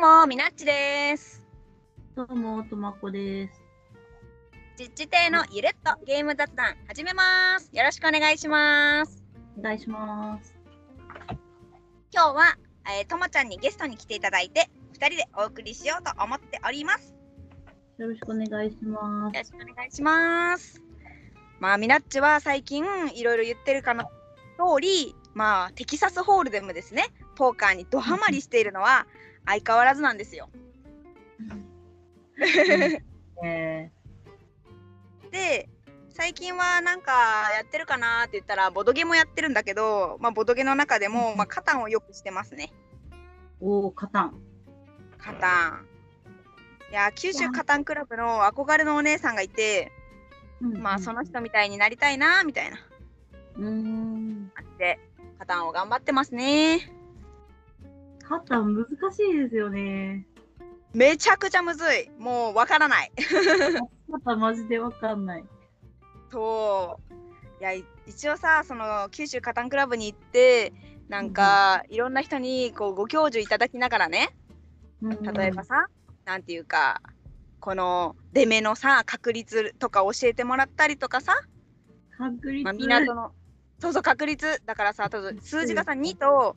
[0.00, 1.46] も、みなっちです。
[2.16, 3.62] どうも、とまこです。
[4.78, 7.68] 実地亭のゆるっとゲーム雑談始めます。
[7.74, 9.22] よろしくお願いします。
[9.58, 10.54] お願いします。
[12.14, 12.56] 今日は、
[12.98, 17.14] えーともちゃんにゲストに来ていただいて、二人でお送りしようと思っております。
[17.98, 19.36] よろしくお願いします。
[19.36, 20.80] よろしくお願いします。
[21.58, 27.04] まあ、みなっちは最近いろいろ言ってるかの通り、まあ、テキサスホールデムですね。
[27.36, 29.06] ポーカーにドハマりしているのは
[29.50, 30.48] 相変わらずなんですよ。
[33.44, 33.90] え
[35.30, 35.68] で
[36.10, 37.12] 最近はなんか
[37.54, 42.72] やってるかなって言ったらボドゲもやってるんだけど、まあ、ボドゲの中でも、まあ、カタンをよくしてますね。
[43.60, 44.40] ー、おお、カタン。
[45.18, 45.86] カタン。
[46.92, 49.90] いや九州カタンクラブの憧れのお姉さんがいて、
[50.60, 52.78] まあその人みたいになりたいなみたいな。
[53.56, 54.50] うーん。
[54.54, 55.00] 感じで
[55.38, 56.99] カタンを頑張ってますね
[58.30, 60.24] カタン難しいですよね。
[60.94, 62.10] めちゃくちゃむずい。
[62.16, 63.10] もうわからない。
[64.08, 65.44] カタンマジでわかんない。
[66.30, 67.14] そう。
[67.60, 70.72] いやい一応さその九州カタンクラブに行って
[71.08, 74.28] なんか、いろんな人にこうご教授いただきながらね。
[75.02, 75.88] 例えばさ、
[76.24, 77.02] なんていうか
[77.58, 81.34] この出目のさ確率とか教えてもらったりとかさ、
[82.16, 83.32] 確率、まあ、港の
[83.80, 84.62] そうそう確率。
[84.66, 86.54] だからさ数字がさ2と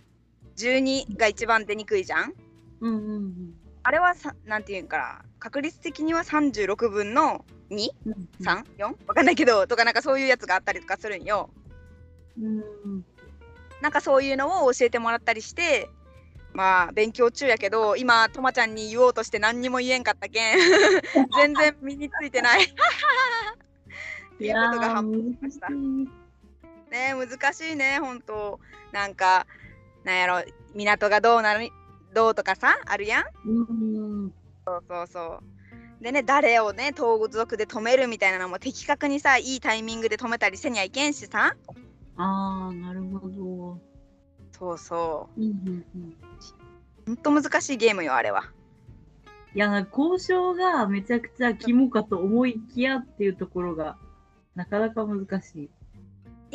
[0.57, 2.33] 12が一番出にくいじゃん？
[2.81, 3.53] うんうんうん。
[3.83, 8.87] あれはさなんていうんかな確率的には36分の 2?34?
[8.87, 11.49] うんわかんないけどとかなんかそういうやつがあったりとかするんよ。
[12.41, 13.05] うん。
[13.81, 15.89] なんかそういうのを教えてもらったりして
[16.53, 20.57] まあ勉強中やけど今とまちゃんに言おうとして何にも言えんかったけん。
[21.35, 22.63] 全然身についてない。
[22.63, 22.67] っ
[24.37, 25.69] ていうことが判明しました。
[25.69, 28.59] ね難しいね本当。
[28.91, 29.45] なんか
[30.03, 31.69] なんやろ港がどうなる
[32.13, 33.23] どうとかさあるやん？
[33.49, 34.33] うん。
[34.65, 35.39] そうそうそ
[36.01, 41.55] うでね誰をね盗賊で止めるみたいなのも的確にさいいタイミングで止めたりせにゃいけんしさ
[42.15, 43.79] ああ、なるほど。
[44.51, 46.15] そうそううんうんうん。
[47.07, 48.51] ほんと難しいゲームよあれは
[49.55, 53.97] いや、交渉がめちゃくちゃ肝かと思いきやっていうところが、
[54.55, 55.63] なかなか難しい。
[55.63, 55.69] い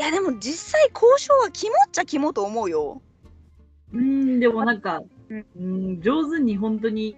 [0.01, 3.03] やでも実際交渉は肝っちゃ肝と思うよ
[3.93, 4.01] うー
[4.37, 5.47] ん、でもなんか、うん。
[5.57, 5.63] う
[5.97, 7.17] ん、上手に本当に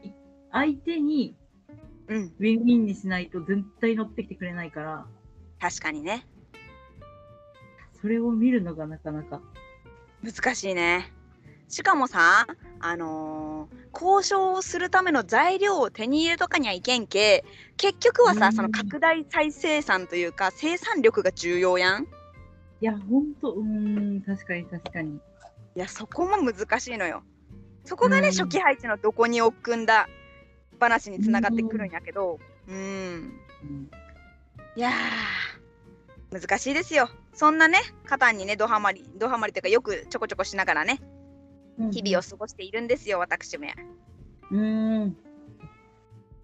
[0.52, 1.36] 相手に
[2.08, 2.34] うん。
[2.38, 5.06] ウィンウィンにしないと絶対乗ってきてくれないから、
[5.60, 6.26] 確かにね。
[8.00, 9.40] それを見るのがなかなか。
[10.22, 11.12] 難しいね。
[11.68, 12.46] しかもさ
[12.80, 17.44] あのー交渉をするための材料を手に入れとかにはいけんけ。
[17.76, 18.38] 結局はうん。
[18.38, 22.04] さその拡大再生産というか生産力が重要やん。
[22.04, 25.20] いや、ほんと、うーん、確かに確かに。
[25.76, 27.22] いやそこも難しいのよ。
[27.84, 28.34] そこがね、うん。
[28.34, 30.08] 初期配置のどこに置くんだ
[30.78, 32.38] 話につながってくるんやけど。
[32.68, 32.76] うん。
[32.76, 33.90] うん、
[34.76, 37.08] いやー難しいですよ。
[37.34, 41.00] そんなねカタンにねドハマりドハマりというかよくちょこちょこしながらね
[41.92, 43.74] 日々を過ごしているんですよ私め
[44.50, 45.16] うーん。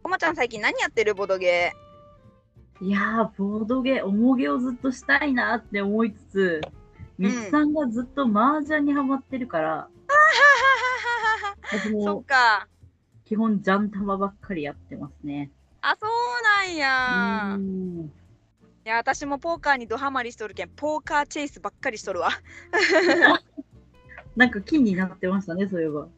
[0.03, 1.73] こまちゃん最近何やってるボドゲ？
[2.81, 6.61] いやー、ボードゲ、重げをずっとしたいなって思いつつ、
[7.19, 9.89] みつさんがずっと麻雀にハマってるから、
[11.63, 12.69] 私そっもか。
[13.25, 15.51] 基本ジャン玉ばっかりやってますね。
[15.81, 16.11] あそう
[16.43, 17.59] なんや。
[18.85, 22.31] いや私もポーカーにドハマりしとるけんポーカーチェイスばっかりしとるわ。
[24.37, 26.09] なんか金になってましたね、そういえば。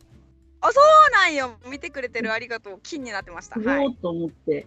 [0.61, 1.59] あそうなんよ。
[1.71, 2.81] 見てくれてるありがとう。
[2.83, 3.61] 金になってました。
[3.61, 3.95] はい。
[3.97, 4.67] と思って。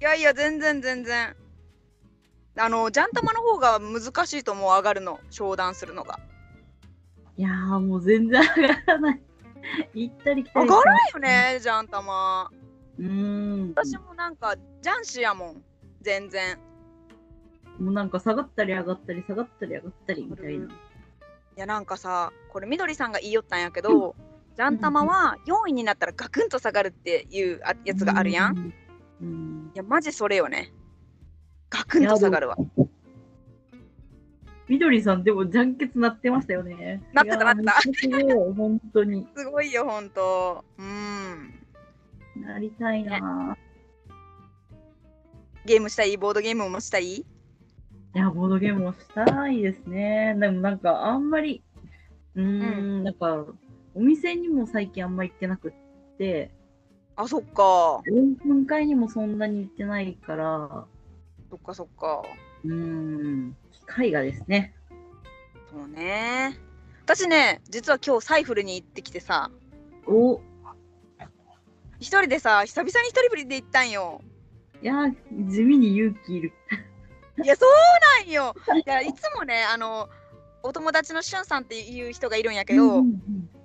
[0.00, 1.36] いやいや全然全然
[2.58, 6.18] あのジャン玉の方が難しいと思う上がるの商談するのが
[7.36, 9.22] いやー、もう全然上がらない。
[9.94, 11.18] 行ったり来たり上がらんよ
[11.54, 12.50] ねジャン玉
[12.98, 13.72] うーん。
[13.74, 15.62] 私もなんかジャンシやもん
[16.02, 16.58] 全然
[17.78, 20.66] もうなんか下がったり上がったり下がったり上がったりみたいな。
[20.66, 20.68] い
[21.56, 24.14] やなんかさこれみどりさんが言いよったんやけど、
[24.56, 28.74] ジャン玉は4位になったらガクンと下がるっていうあやつがあるやん、いん。
[29.22, 29.70] うん。
[29.74, 30.72] やマジそれよね
[31.72, 32.56] ガクンと下がるわ。
[34.68, 37.02] みどりさん、でも、ジャンケツなってましたよね。
[37.12, 39.26] なってたなってめっちゃすごい、本当に。
[39.34, 42.42] すごいよほんとうん。
[42.42, 43.56] なりたいな
[45.66, 46.16] ゲームしたい？
[46.16, 47.04] ボードゲームもしたい？
[47.04, 47.26] い
[48.14, 50.34] や、ボードゲームもしたいですね。
[50.38, 51.62] でもなんか、あんまり、
[52.34, 53.46] うーん、なんか、
[53.94, 55.72] お店にも最近あんま行ってなくっ
[56.18, 56.50] て、
[57.16, 57.96] あそっか。
[57.96, 60.86] オープン会にもそんなに行ってないから、
[61.52, 62.22] そっかそっか
[62.64, 64.74] うーん、機会がですね。
[65.70, 66.58] そうね
[67.04, 69.50] 私ね実は今日サイフルに行ってきてさ
[70.06, 70.40] お
[71.98, 74.22] 一人でさ久々に一人ぶりで行ったんよ
[74.82, 75.14] いやー、
[75.50, 76.52] 地味に勇気いる。
[77.44, 80.08] いやそうなんよいやいつもねあの
[80.62, 83.12] お友達のしゅんさんっていう人がいるんやけど、うんうん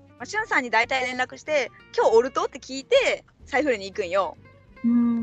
[0.10, 4.36] まあ、しゅんさんに大体連絡して「今日おると?」って聞いてサイフルに行くんよ
[4.84, 5.17] うん。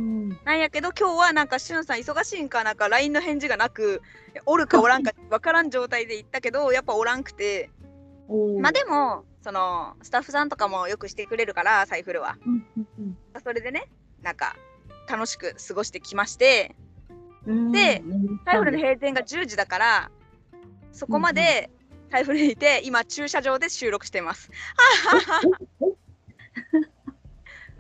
[0.45, 4.03] なんやけど今日はなんかしゅんさん忙しいんかなんか LINE の返事がなく
[4.47, 7.71] おるかおらんか 分からん状態で行ったけどやっぱおらんくて。
[8.59, 12.39] まあでもそのスタッフさんとかもよくしてくれるからサイフルは。
[12.47, 13.91] うんうんそれでね
[14.23, 14.57] なんか
[15.07, 16.75] 楽しく過ごしてきまして。
[17.47, 17.73] うん。
[17.73, 18.41] でうん。
[18.47, 20.11] サイフルの閉店が10時だから
[20.93, 21.69] そこまで
[22.11, 24.51] サイフルにいて今駐車場で収録してます。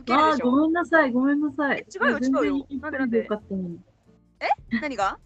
[0.04, 0.50] ウケるあーでしょ。
[0.50, 1.78] ごめんなさい、ごめんなさい。
[1.78, 2.66] 違うよ違うよ。
[2.80, 3.80] なんでなんでよかったのに。
[4.80, 5.18] 何が？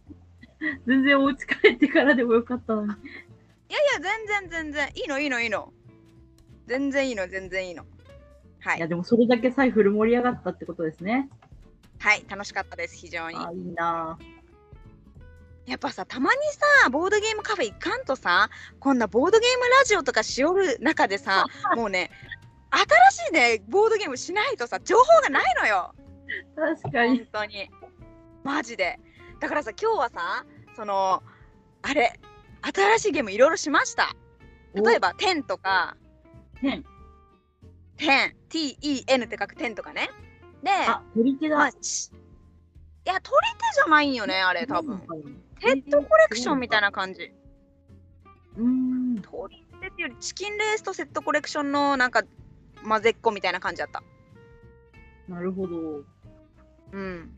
[0.87, 2.93] 全然お家帰ってからでもよかったのに。
[2.93, 2.93] い
[3.73, 4.89] やいや全然全然。
[4.95, 5.73] いいのいいのいいの。
[6.67, 7.85] 全然いいの全然いいの。
[8.61, 8.79] はい。
[8.79, 11.29] いや、でもそれだけサイフル盛り上がったってことですね。
[11.99, 13.37] はい楽しかったです非常に。
[13.37, 14.19] あー、いいな。
[15.67, 16.39] やっぱさたまに
[16.83, 18.49] さボードゲームカフェ行かんとさ
[18.81, 21.45] こんなボードゲームラジオとかしおる中でさ
[21.77, 22.11] もうね
[22.71, 25.95] 新しいねボードゲームしないとさ情報がないのよ。
[26.57, 26.77] ー。
[26.77, 27.27] 確か本に。
[27.33, 27.71] 当に。
[28.45, 28.99] マジで。
[29.41, 30.45] だからさ今日はさ
[30.77, 31.23] その
[31.83, 32.19] あれ
[32.63, 34.15] 新しいゲームいろいろしました。
[34.75, 35.97] 例えば「10」とか。
[36.57, 36.85] 変。
[37.97, 40.11] 「10」「T-E-N」って書く「10」とかね。
[40.63, 41.57] であ、取り手だ。
[41.57, 42.11] まあし
[43.07, 44.99] いや取り手じゃないんよねあれ多分。
[45.61, 47.33] ヘッドコレクションみたいな感じ。
[48.57, 49.23] うーん。
[49.23, 52.23] 取り手っていうよりチキンレースとセットコレクションのなんか
[52.89, 54.03] 混ぜっこみたいな感じだった
[55.29, 56.03] なるほど。
[56.93, 57.37] うん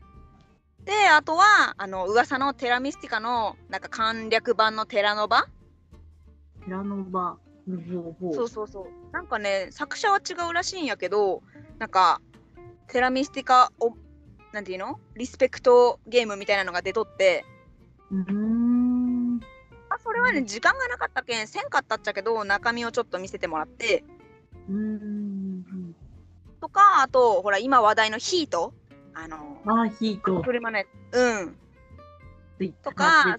[0.85, 5.45] であとはあの噂のテラミスティカのなんか簡略版のテラノバ？
[6.65, 7.37] テラノバ。
[8.33, 11.43] そうそうそうなんかね作者は違うらしいんやけど
[11.77, 12.19] なんか
[12.87, 13.93] テラミスティカを
[14.53, 14.99] なんていうの？
[15.15, 17.45] リスペクトゲームみたいなのが出とって
[18.09, 19.39] うーん。
[19.89, 24.03] あそれはね時間がなかったけんせんかったっちゃけど中身をちょっと見せてもらって
[24.67, 25.20] うーん。
[26.61, 28.73] とかあとほら今話題のヒート。
[29.13, 30.41] あのあー、ヒート。
[30.41, 30.87] 車のやつ。
[31.17, 31.57] うん。
[32.83, 33.37] とか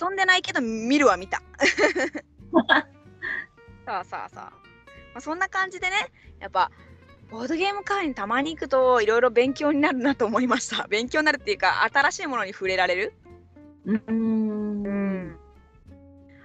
[0.00, 1.40] 遊んでないけど見るは見た。
[3.86, 4.50] さあさあさあ、ま
[5.16, 5.96] あ、そんな感じでね
[6.40, 6.70] やっぱ
[7.30, 10.86] ボードゲームカフェにたまに行くといろいろ勉強になるなと思いました。
[10.88, 13.14] 勉強になるっていうか新しいものに触れられる？
[13.86, 15.38] うーん。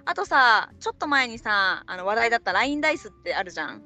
[0.06, 3.84] あとさちょっと前にさあの話題だった LINE ダイスってあるじゃん。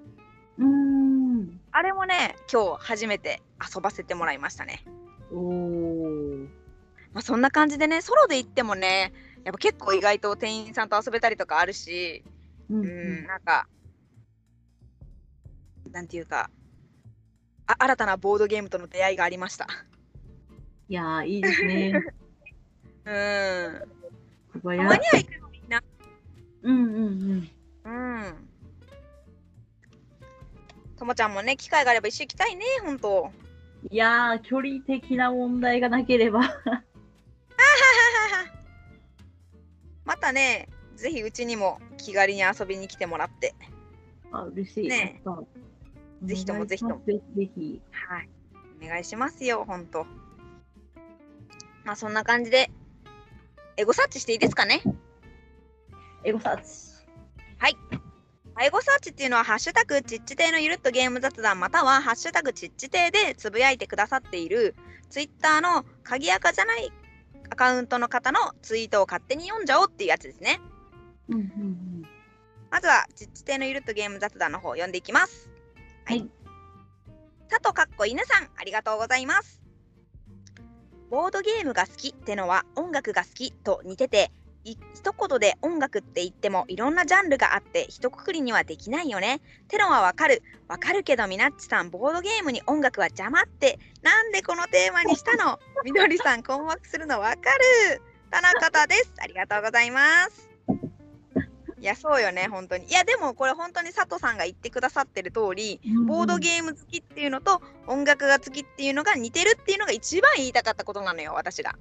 [1.74, 4.86] あれもね今日初めて遊ばせてもらいましたね
[5.32, 6.48] おー。
[7.14, 9.12] まあそんな感じでねソロで行ってもね
[9.44, 12.24] やっぱ結構意外と店員さんと遊べたりとかあるし
[12.70, 13.68] うんうん、なんか、
[15.92, 16.50] なんていうか、
[17.68, 19.68] あ新たなボードゲームとの出会いがありました。
[20.90, 21.94] いやー、いいですね。
[23.06, 23.12] うん。
[24.62, 25.84] たまには行くのみんな。
[26.62, 27.02] うんうんう
[27.36, 27.52] ん。
[27.84, 27.90] う
[28.30, 28.50] ん。
[31.04, 33.30] ともちゃんもね、機会があれば一緒に行きたいね、ほんと。
[33.92, 36.40] いやー、距離的な問題がなければ。
[40.06, 43.54] またね、ぜひうちにも気軽に遊びに来てもらって。
[44.32, 44.88] あ、嬉しい。
[44.88, 45.22] ね
[46.24, 47.02] ぜひともぜひとも。
[47.06, 47.82] ぜひ。
[47.92, 48.30] はい。
[48.82, 50.06] お願いしますよ、ほんと。
[51.84, 52.72] まあそんな感じで、
[53.76, 54.82] エゴサーチしていいですかね？
[56.24, 56.94] エゴサーチ。
[58.62, 64.76] エゴサーチっていうのは、ハッシュタグちっち亭のゆるっとゲーム雑談、またはハッシュタグちっち亭でつぶやいてくださっている、
[65.10, 66.92] ツイッターの鍵垢じゃない
[67.50, 70.60] アカウントの方のツイートを勝手に読んじゃおうっていうやつですね。
[71.30, 72.04] うんうんうん。
[72.70, 75.50] まずは、ちっち亭のゆるっとゲーム雑談の方を読んでいきます。
[76.06, 76.30] はい。
[77.50, 79.62] 佐藤かっこ犬さん、ありがとうございます。
[81.10, 89.42] ボードゲームが好きってのは音楽が好きと似てて、い一言で音楽って言ってもいろんなジャンルがあって一括りにはできないよね。
[89.68, 90.42] てのはわかる。
[90.68, 95.60] わかるけどみなっちさん、ボードゲームに音楽は邪魔って、なんでこのテーマにしたの？
[95.84, 97.36] みどりさん、困惑するのわか
[97.92, 98.02] る。
[98.32, 99.14] とのことです。
[99.20, 100.50] ありがとうございます。
[101.84, 102.86] いや、そうよね、本当に。
[102.86, 111.76] いや、でもこれ本当に佐藤さんが言ってくださってる通り、ボードゲーム好きっていうのと音楽が好きっていうのが似てるっていうのが一番言いたかったことなのよ、私が。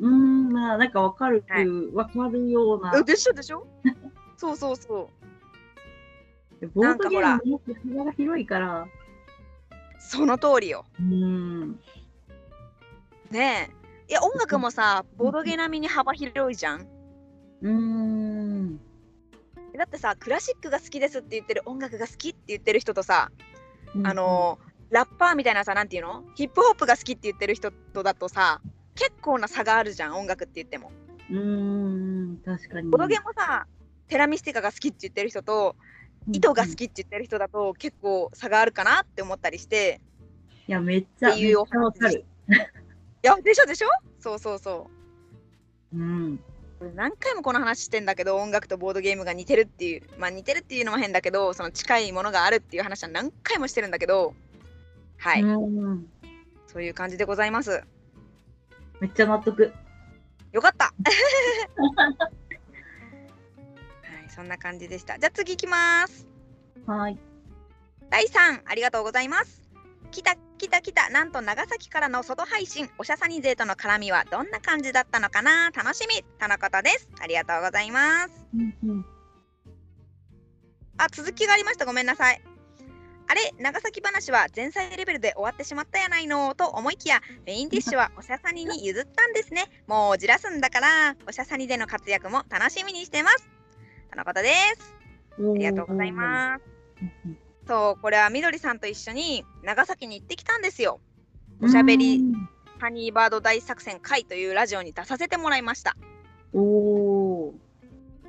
[0.00, 2.92] うーん、まあ、なんかわかるはい、わかるような。
[2.98, 3.66] えでしょでしょ？
[4.36, 5.10] そうそうそ
[6.60, 6.66] う。
[6.74, 7.60] ボードゲームも
[7.94, 8.86] 幅が広いから。
[9.98, 10.84] その通りよ。
[10.98, 11.80] うーん。
[13.30, 13.70] ね
[14.08, 14.10] え。
[14.10, 16.80] いや、音楽もさ、ボードゲー並みに幅広いじゃん。
[16.82, 18.78] うーん。
[19.76, 23.30] だってさ、クラシックが好きですって言ってる音楽が好きって言ってる人とさ、
[24.04, 24.58] あの
[24.90, 26.24] ラッパーみたいなさなんていうの？
[26.34, 28.60] ヒップホップが好きって言ってる人とだとさ
[28.96, 30.90] 結構な差があるじゃん音楽って言っても。
[31.30, 32.90] うーん、確かに。
[32.90, 33.66] ボドゲもさ
[34.08, 35.76] テラミスティカが好きって言ってる人と
[36.32, 40.00] 糸が好きって言ってる人だと結構差があるかなって思ったりして
[40.66, 42.18] いや、めっちゃ、っていうおめっちゃわかる。
[42.18, 42.24] い
[43.22, 43.88] やでしょでしょ？
[44.20, 44.90] そうそうそ
[45.92, 46.40] ううん。
[46.94, 54.34] 何回もこの話してんだけど音楽とボードゲームが似てるっていうまあ似てるっていうのも変だけどその近いものがあるっていう話は何回もしてるんだけど
[55.16, 55.46] はい、う
[55.96, 56.06] ん
[56.66, 57.82] そういう感じでございます
[59.00, 59.72] めっちゃ納得。
[60.52, 60.86] よかった。
[60.86, 60.94] はい
[64.28, 65.18] そんな感じでした。
[65.18, 66.26] じゃあ次いきます。
[66.86, 67.18] はい。
[68.10, 69.62] 第3ありがとうございます。
[70.10, 71.08] 来た来た来た。
[71.08, 72.90] なんと長崎からの外配信。
[72.98, 75.70] おしゃさに勢との絡みはどんな感じだったのかな。
[75.70, 76.22] 楽しみ。
[76.38, 77.08] とのことです。
[77.18, 78.46] ありがとうございます。
[78.54, 79.06] うんうん。
[80.98, 81.86] あ続きがありました。
[81.86, 82.42] ごめんなさい
[83.28, 89.64] あれ長崎話は前菜レベルで終わってしまったやないのと思いきやメインディッシュはおしゃさにに譲ったんですね。
[89.86, 93.48] もうじらすんだからおしゃさにでの活躍も楽しみにしてます。
[94.10, 94.94] とのことです。
[95.38, 96.62] ありがとうございます。
[97.02, 97.38] うん。
[97.66, 101.00] そうこれはみどりさんと一緒に長崎に行ってきたんですよ。
[101.60, 105.96] おしゃべりうんハニーバード大作戦会というラジオに出させてもらいました。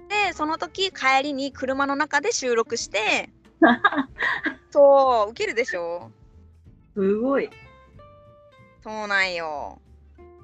[0.10, 3.30] でその時帰りに車の中で収録して
[4.71, 6.11] そうウケるでしょ？
[6.93, 7.49] すごい。
[8.83, 9.81] そうなんよ。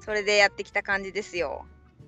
[0.00, 1.64] それでやってきた感じですよ。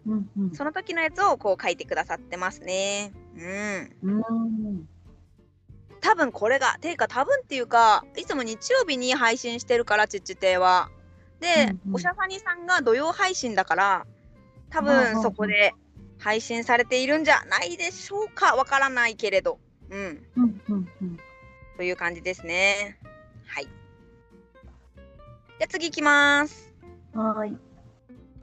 [0.07, 0.51] うんうん。
[0.55, 3.13] その時のやつをこう書いてくださってますね。
[3.37, 3.97] うん。
[4.03, 4.11] う
[4.73, 4.89] ん。
[6.01, 10.91] 多分これがていうか多分っていうかいつも日曜日に配信してるからちっち亭は。
[11.41, 11.95] で、うんうん。
[11.97, 14.07] おしゃさにさんが土曜配信だから
[14.71, 15.73] 多分そこで
[16.19, 18.57] 配信されているんじゃないでしょうか。
[18.57, 19.59] わからないけれど
[19.91, 20.27] うん。
[20.37, 21.19] うんうんうん。
[21.77, 22.99] という感じですね。
[23.47, 23.65] はい。
[23.65, 26.75] じゃあ次いきます。
[27.15, 27.57] はい。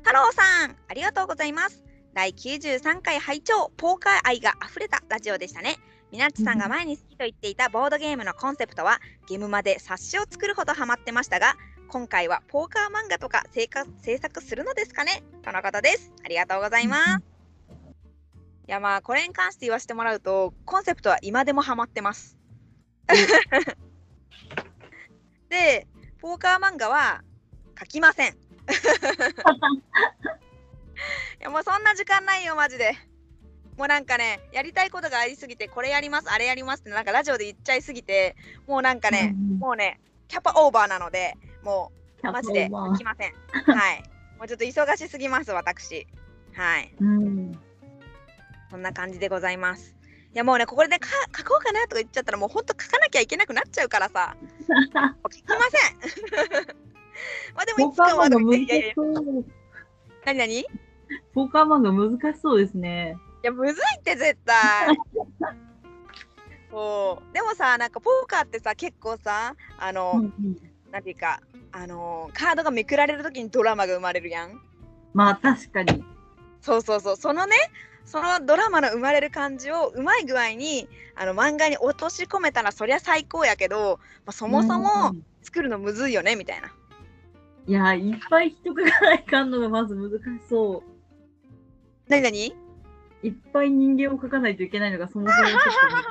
[0.03, 1.83] 太郎さんありがとうございます。
[2.13, 5.77] 第93回拝聴ポーカー愛が溢れたラジオでしたね。
[6.11, 11.55] みなっちさんが前に好きと言っていたボードゲームのコンセプトはゲームまで冊子を作るほどハマってましたが
[11.87, 15.23] 今回はポーカー漫画とか制作制作するのですかね？
[15.41, 16.11] とのことです。
[16.23, 17.23] ありがとうございます、
[18.67, 22.37] いやまあこれに関して言わせてもらうとコンセプトは今でもハマってます。
[25.49, 25.85] で
[26.19, 27.21] ポーカー漫画は
[27.77, 28.33] 書きません。
[28.33, 28.35] い
[31.41, 32.93] やもうそんな時間ないよマジで。
[33.77, 38.35] もうなんかねやりたいことがありすぎてこれやりますあれやりますってなんかラジオで言っちゃいすぎて
[38.67, 39.59] もうなんかね、うんうん。
[39.59, 41.91] もうねキャパオーバーなのでも
[42.23, 43.33] うマジで書きません。
[43.75, 44.03] はい。
[44.37, 46.07] もうちょっと忙しすぎます私。
[46.53, 46.95] はい。
[46.99, 47.62] うん。
[48.73, 49.95] そんな感じでございます。
[50.33, 54.35] いやもうねここでか書こうかなとか言っちゃったらもうほんと書かなきゃいけなくなっちゃうからさ。
[54.65, 56.65] 書きません。
[57.53, 58.29] まあでもいつかは。
[60.25, 60.65] 何何い
[61.35, 63.15] ポーカー漫画難しそうですね。
[63.43, 64.97] やむずいって絶対。
[66.71, 67.33] そう。
[67.33, 70.57] でもさなんかポーカーってさ結構さあの、うんうん。
[70.91, 74.59] なんていうかあのカードがめくられる時にドラマが生まれるやん。
[75.13, 76.03] まあ確かに。
[76.59, 77.15] そうそうそう。
[77.17, 77.55] そのね
[78.05, 86.73] そのドラマの生まれる感じをうまい具合にあの漫画に落とし込めたらそりゃ最高やけど、まあ、そもそもうん作るのむずいよねみたいな。
[87.67, 90.19] いや、いっぱい人がないかんのがまず難し
[90.49, 90.89] そう。
[92.07, 92.55] 何何？
[93.23, 95.41] いっぱい人間を描かないといけないのがそもそ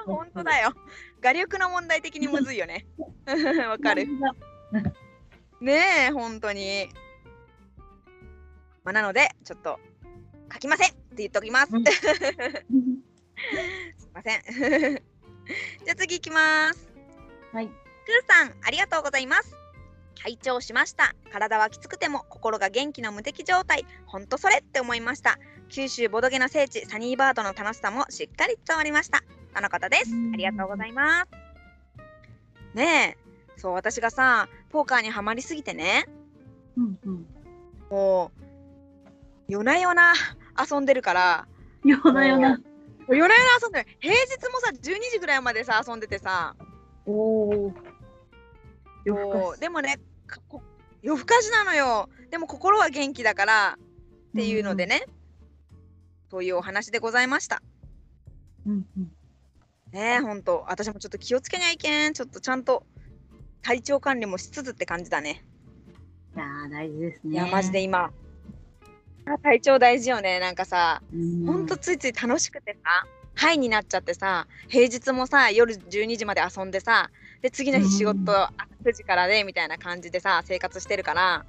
[0.07, 0.73] も 本当だよ。
[1.21, 2.87] 画力の問題的にむずいよね。
[3.69, 4.07] わかる。
[5.61, 6.89] ねえ本当に。
[8.85, 9.79] まあ、なのでちょっと
[10.52, 11.75] 書きませんって言っておきます。
[11.75, 11.85] うん
[13.99, 14.42] すいません。
[15.85, 16.88] じゃあ次行きます。
[17.52, 17.66] はい。
[17.66, 17.75] くー
[18.32, 19.56] さん、ありがとうございます。
[20.21, 21.14] 拝聴しました。
[21.32, 23.85] 体はきつくても心が元気の無敵状態。
[24.06, 25.38] ほんとそれって思いました。
[25.68, 29.25] 九州ボドゲの聖地、サニーバードの楽しさもしっかり伝わりました。
[29.54, 30.12] あの方です。
[30.32, 32.76] ありがとうございます。
[32.76, 36.06] ねえ、そう、私がさ、ポーカーにはまりすぎてね、
[36.76, 37.26] うんうん。
[37.90, 38.42] もう、
[39.49, 40.14] 夜な夜な
[40.59, 41.49] 遊んでるから、
[41.85, 42.49] 夜な夜な。
[42.50, 42.64] 夜な
[43.09, 43.87] 夜な遊んでる。
[44.00, 44.21] 平日
[44.52, 46.54] もさ、12時ぐらいまでさ、遊んでてさ、
[47.06, 47.73] おお。
[49.59, 49.99] でもね
[51.02, 52.09] 夜更かしなのよ。
[52.30, 53.78] でも心は元気だから。
[53.78, 55.04] っていうのでね、
[56.30, 57.61] というお話でございました。
[58.66, 59.12] うんうん。
[59.92, 62.14] ねえほんと私もちょっと気をつけにゃいけん。
[62.14, 62.85] ちょっとちゃんと
[63.61, 65.44] 体調管理もしつつって感じだね。
[66.35, 67.32] いやー、大事ですね。
[67.32, 68.04] いやマジで今。
[68.04, 68.12] あ
[69.43, 70.41] 体調大事よね。
[70.41, 71.47] なんかさうん。
[71.47, 77.11] ほんとついつい楽しくてさハイになっちゃってさ平日もさ夜12時まで遊んでさ
[77.41, 78.26] で次の日仕事、うん。
[78.29, 78.50] 朝
[78.85, 81.45] 9時からでみたいな感じでさ生活してるから。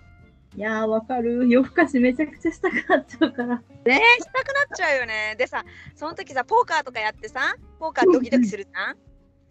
[0.55, 1.47] いやー、わかる。
[1.49, 3.55] 夜更かしめちゃくちゃしたくなっちゃうから。
[3.85, 5.35] ねしたくなっちゃうよね。
[5.37, 5.65] でさ
[5.95, 8.97] その時さポーカーとかやってさポーカードキドキするじゃん。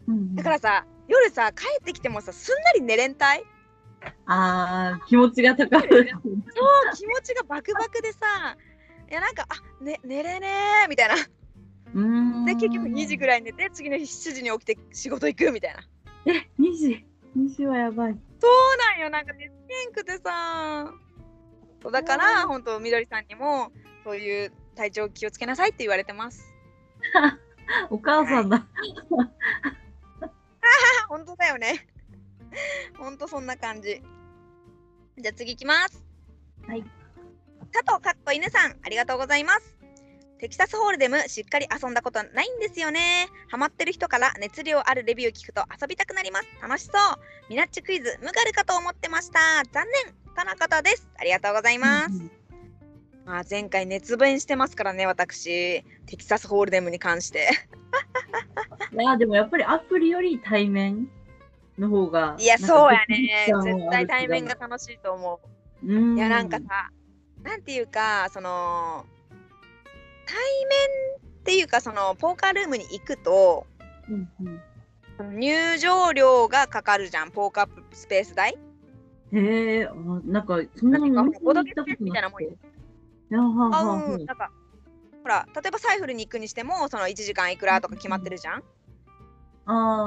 [0.09, 0.35] うん。
[0.37, 3.45] だからさ夜さ帰ってきてもさすんなり寝れんたい？
[4.27, 6.11] あー、気持ちが高ぶる。
[6.11, 8.57] そう気持ちがバクバクでさ
[9.11, 15.81] いやなんかあ、ね、寝れねーみたいなうーんで結局2時ぐらい寝て次の日7時に起きて仕事行くみたいな
[16.27, 17.07] え、2時
[17.37, 18.19] ?2 時はやばい。
[18.41, 20.93] そうなんよなんか寝つけんくてさ
[21.83, 23.71] そうだから本当みどりさんにも
[24.05, 26.43] そういう体調気をつけなさいって言われてます
[27.91, 28.57] お母さんだ。
[28.57, 28.67] あ
[31.09, 31.87] 本当だよね
[32.99, 34.03] 本当そんな感じ。
[35.19, 36.05] じゃあ次行きます。
[36.67, 36.85] はい。
[37.73, 39.77] 佐藤かっこ犬さんありがとうございます。
[40.39, 43.29] テキサスホールデムしっかり遊んだことないんですよね。
[43.49, 46.49] ハマってる人から熱量あるレビュー聞くと遊びたくなります。
[46.61, 46.93] 楽しそう。
[47.49, 49.39] ミナッチクイズムガルかと思ってました。
[49.71, 50.23] 残念。
[50.35, 51.09] 田中田です。
[51.19, 52.23] ありがとうございます、
[53.25, 55.85] まあ、前回熱弁してますからね私。
[56.07, 57.49] テキサスホールデムに関して。
[58.93, 61.09] いや、でもやっぱりアプリより対面
[61.79, 62.37] の方が。
[62.39, 63.47] いやそうやね。
[63.47, 65.41] 絶対対面が楽しいと思
[65.83, 65.87] う。
[65.87, 66.17] うん。
[66.17, 66.91] いやなんかさ、
[67.43, 69.05] なんていうかその
[70.27, 70.37] 対
[70.67, 73.67] 面っていうかそのポーカールームに行くと
[74.09, 74.29] うん
[75.21, 75.39] うん。
[75.39, 78.59] 入場料がかかるじゃんポーカースペース代。
[79.33, 82.51] へえ、あなんか、そんなのなん見かボドゲたことみたいなもんよ。
[83.33, 84.51] あはうんなんか
[85.23, 88.65] ほら例えばサイフルに行くにしてもその1時間いくらとか決まってるじゃん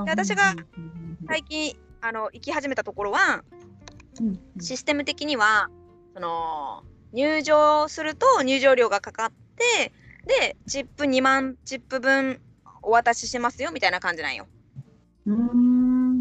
[0.06, 0.56] で私が
[1.28, 3.44] 最近あの行き始めたところは
[4.20, 4.62] うんうん。
[4.62, 5.70] システム的には
[6.14, 6.84] その
[7.14, 9.92] 入場すると入場料がかかって
[10.26, 12.42] でチップ2万チップ分
[12.82, 14.48] お渡ししますよみたいな感じなんよ。
[15.34, 16.20] ん。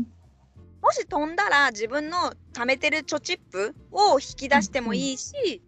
[0.80, 5.62] もし飛んだら自分の貯めてる貯チップを引き出してもいいし、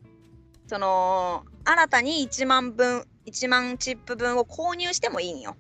[0.67, 5.57] その新たに1万分1万チップ分を購入してもいいんよ。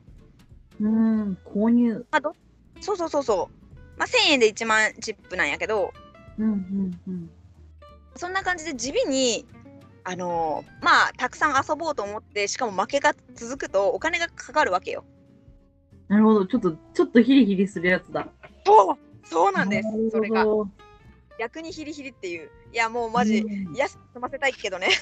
[0.80, 2.06] うーん、購入。
[2.10, 2.34] まあ、ど？
[2.80, 3.98] そうそうそうそう。
[3.98, 5.94] まあ、1000円で1万チップなんやけど
[6.38, 7.30] うんうんうん。
[8.14, 9.46] そんな感じで地味に
[10.04, 15.04] あのーまあたくさん遊ぼうと思ってしかも負けが続くとお金がかかるわけよ。
[16.08, 16.46] なるほど。
[16.46, 18.28] ちょっと、ちょっとヒリヒリするやつだ。
[18.64, 20.44] そうそうなんですそれが。
[21.38, 24.88] 逆にヒリヒリっていういやもうマジ、うんいや済ませたいけどね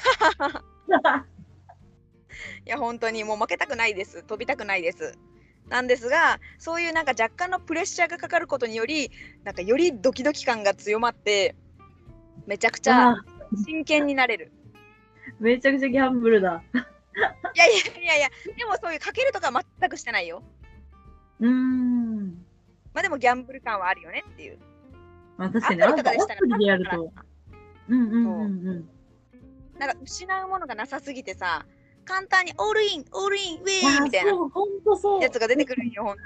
[2.66, 5.16] いや本当にもう負けたくないです飛びたくないです
[5.68, 9.10] なんですがそういうなんか若干のプレッシャーがかかることにより
[9.44, 11.54] なんかよりドキドキ感が強まって
[12.46, 13.24] めちゃくちゃあ
[13.64, 14.52] 真剣になれる
[15.40, 16.62] めちゃくちゃギャンブルだ。
[16.74, 20.42] いやいやいやいやでもそういうかけるとかは全くしてないよ
[21.40, 22.44] うーん。
[22.92, 24.58] まあでもギャンブル感はあるよねっていう
[25.36, 27.12] まあ確かに、アあプリとかでしたらでやると。
[27.88, 28.88] うんうんうんうん。
[29.78, 31.66] なんか失うものがなさすぎてさ
[32.04, 34.32] 簡単にオールインオールインウェイみたいな。
[35.20, 36.20] やつが出てくるんよね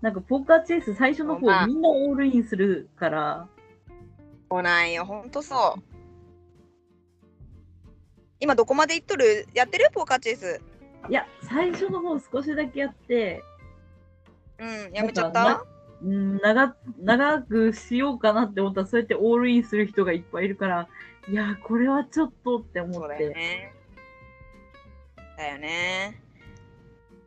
[0.00, 3.48] なんかポーカーチェイス最初の方、まあみんなオールインするから。
[3.88, 3.92] え
[4.50, 5.82] そうなんよほんとそう。
[8.40, 9.46] 今どこまでいっとる？
[9.54, 9.88] やってる？
[9.92, 10.60] ポーカーチェイス。
[11.08, 13.42] いや、最初の方少しだけやって、
[14.58, 15.46] うんやめちゃった？
[15.46, 15.66] うん、
[16.02, 20.88] 長長くしようかなって思ったら、そうやってオールインする人がいっぱいいるから、
[21.28, 23.38] いや、これはちょっとって思そうだよって。
[23.38, 23.74] ね。
[25.36, 26.20] だよね。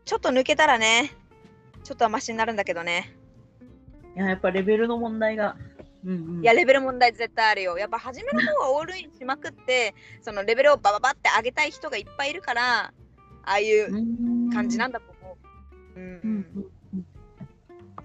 [0.05, 1.11] ちょっと抜けたらね
[1.83, 3.15] ちょっとはマシになるんだけどね。
[4.15, 5.55] いや、やっぱレベルの問題が。
[6.03, 7.77] うんうん、いやレベル問題絶対あるよ。
[7.79, 12.93] やっぱ初めの方はオールインしまくってそのレベルをバババって上げたい人がいっぱいいるからあ
[13.43, 13.91] あいう
[14.53, 15.37] 感じなんんだと思
[15.95, 15.99] う。
[15.99, 16.63] うん、うんうん。
[16.63, 16.69] わ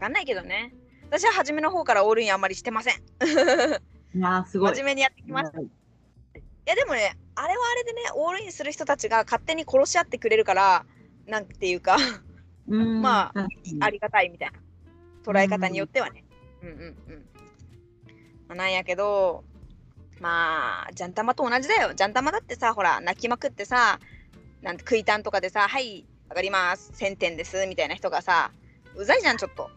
[0.01, 0.75] かんないけどね
[1.09, 2.95] 私は初めの方からオールインあんまりしてません
[4.15, 4.71] いや、すごい。
[4.71, 5.73] 真面目にやってきましたいはい
[6.67, 10.85] やでもねあれはあれでねオールインする人たちが勝手に殺し合ってくれるから
[11.27, 11.97] なんていうか
[12.69, 13.47] うんまあ
[13.81, 14.59] ありがたいみたいな
[15.25, 16.25] 捉え方によってはね。
[16.63, 16.79] うんうんう
[17.17, 17.27] ん。
[18.49, 19.45] まあ、なんやけど、
[20.21, 21.95] まあ、ジャンタマと同じだよ。
[21.95, 23.99] ジャンタマだってさ、ほら、泣きまくってさ、
[24.63, 28.53] なんて食いたんとかでさ、はい、わかります、1000点です、みたいな人がさ、
[28.95, 29.71] うざいじゃん、ちょっと。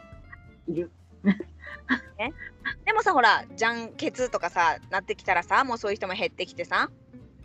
[0.67, 0.91] いる。
[2.85, 6.89] でもさ、ほら、じゃんけつとかさ、なってきたらさ、もうそういう人も減ってきてさ、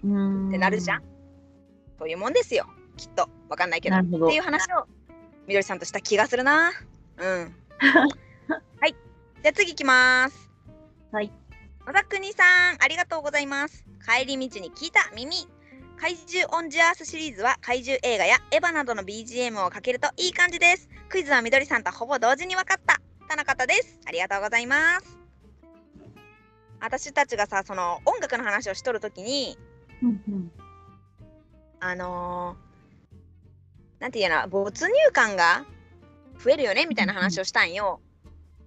[0.04, 1.02] うんってなるじゃん。
[1.98, 3.28] そういうもんですよ、きっと。
[3.48, 3.96] わかんないけど。
[3.96, 4.86] っていう話を
[5.46, 6.72] みどりさんとした気がするな。
[7.16, 7.54] うん。
[8.80, 8.94] はい。
[9.42, 10.50] じゃあ次行きます。
[11.10, 11.32] はい。
[11.86, 13.84] まさくにさん、ありがとうございます。
[14.06, 15.48] 帰り道に聞いた耳。
[16.00, 20.88] 怪獣オンジアースシリーズは怪獣映画やエヴァなどの BGM をかけるといい感じです。
[21.08, 23.00] クイズはみどりさんとほぼ同時に分かった。
[23.28, 23.98] とのことです。
[24.06, 25.18] ありがとうございます。
[26.80, 29.58] 私たちがさ、その音楽の話をしとるときに、
[30.02, 30.52] うんうん
[31.80, 32.68] あのー
[34.00, 35.64] なんていうの、没入感が
[36.38, 38.00] 増えるよねみたいな話をしたんよ。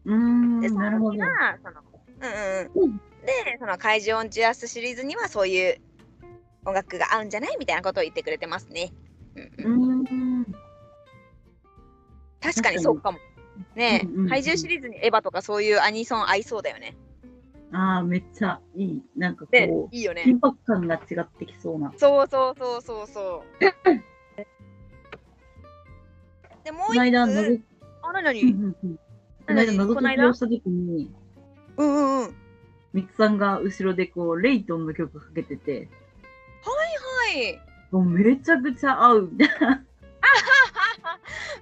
[0.04, 1.12] うーんで、その。
[1.12, 1.82] 時は、その、
[2.20, 2.98] うんうんうん。
[2.98, 5.82] で、その怪獣オンジュアスシリーズにはそういう
[6.66, 7.58] 音楽が合うんじゃない？
[7.60, 8.92] みたいなことを言ってくれてますね。
[9.58, 10.04] うんう
[10.42, 10.46] ん。
[12.42, 13.20] 確かにそうかも。
[13.76, 16.96] ねえ、うんうんうん怪獣シリーズにエヴァとかそういうアニソン合いそうだよね。
[17.74, 19.02] ああ、めっちゃいい。
[19.16, 20.24] なんかでこ、う、いいよね。
[20.26, 21.94] 緊迫感が違ってきそうな。
[21.96, 23.60] そうそうそうそうそう。
[26.64, 27.62] で、もうこの間、一つ、
[28.02, 28.96] あ、なにうんうんうん
[29.48, 31.12] この間、謎解きをしたときに、
[31.78, 32.36] うんうんうん。
[32.94, 35.86] ミツさんが後ろでこう、レイトンの曲かけてて、は
[37.32, 37.60] い。
[37.92, 39.74] もうめちゃくちゃ合うみた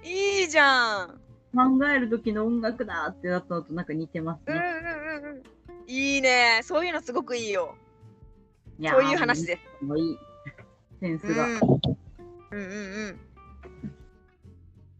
[0.04, 1.20] いいいじゃん。
[1.52, 1.64] な。
[1.68, 4.64] 考える時の音楽だってなったのとなんか似てますうんうんね。
[5.24, 5.42] うんうん。
[5.86, 6.60] いいね。
[6.62, 7.74] そういうのすごくいいよ。
[8.80, 9.60] やそういう話です。
[9.96, 10.18] いい。
[11.00, 11.46] センスが。
[11.46, 11.62] うん、うん
[12.50, 13.18] うん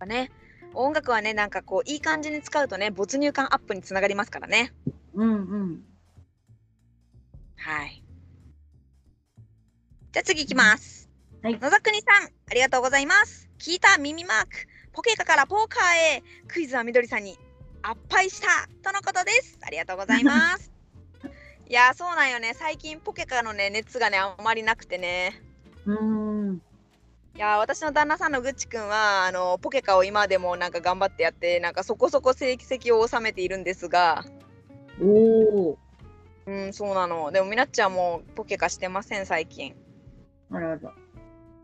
[0.00, 0.08] うん。
[0.08, 0.30] ね、
[0.74, 4.72] 音楽はね、なんかこう、いい感じに使うとね、没入感アップにつながりますからね。
[5.14, 5.84] うんうん。
[7.56, 7.99] はい。
[10.12, 11.08] じゃあ次いきます。
[11.40, 13.48] はい野沢国さん、ありがとうございます。
[13.60, 14.48] 聞いた耳マーク、
[14.92, 17.38] ポケカからポーカーへ、クイズはみどりさんに、
[17.82, 18.48] あっぱいした
[18.82, 19.56] とのことです。
[19.62, 20.72] ありがとうございます。
[21.70, 22.54] いやー、そうなんよね。
[22.58, 25.40] 最近ポケカのね、熱がね、あんまりなくてね。
[25.86, 26.62] うーん。
[27.36, 34.24] いやー私の旦那さんのぐっちくんはあのポケカを今でもなんか頑張ってやってなんかそこそこ成績を収めているんですが
[35.00, 35.76] おー。
[36.46, 39.76] うんそうなのでもみなっちゃんもポケカしてません最近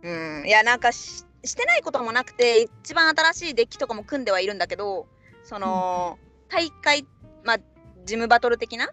[0.02, 0.46] うん。
[0.46, 5.06] いやなんかししてないこともなくて一番新しいデッキとかも組んではいるんだけど
[5.44, 6.18] その、
[6.48, 7.06] 大会
[7.44, 7.58] まあ
[8.04, 8.90] ジムバトル的な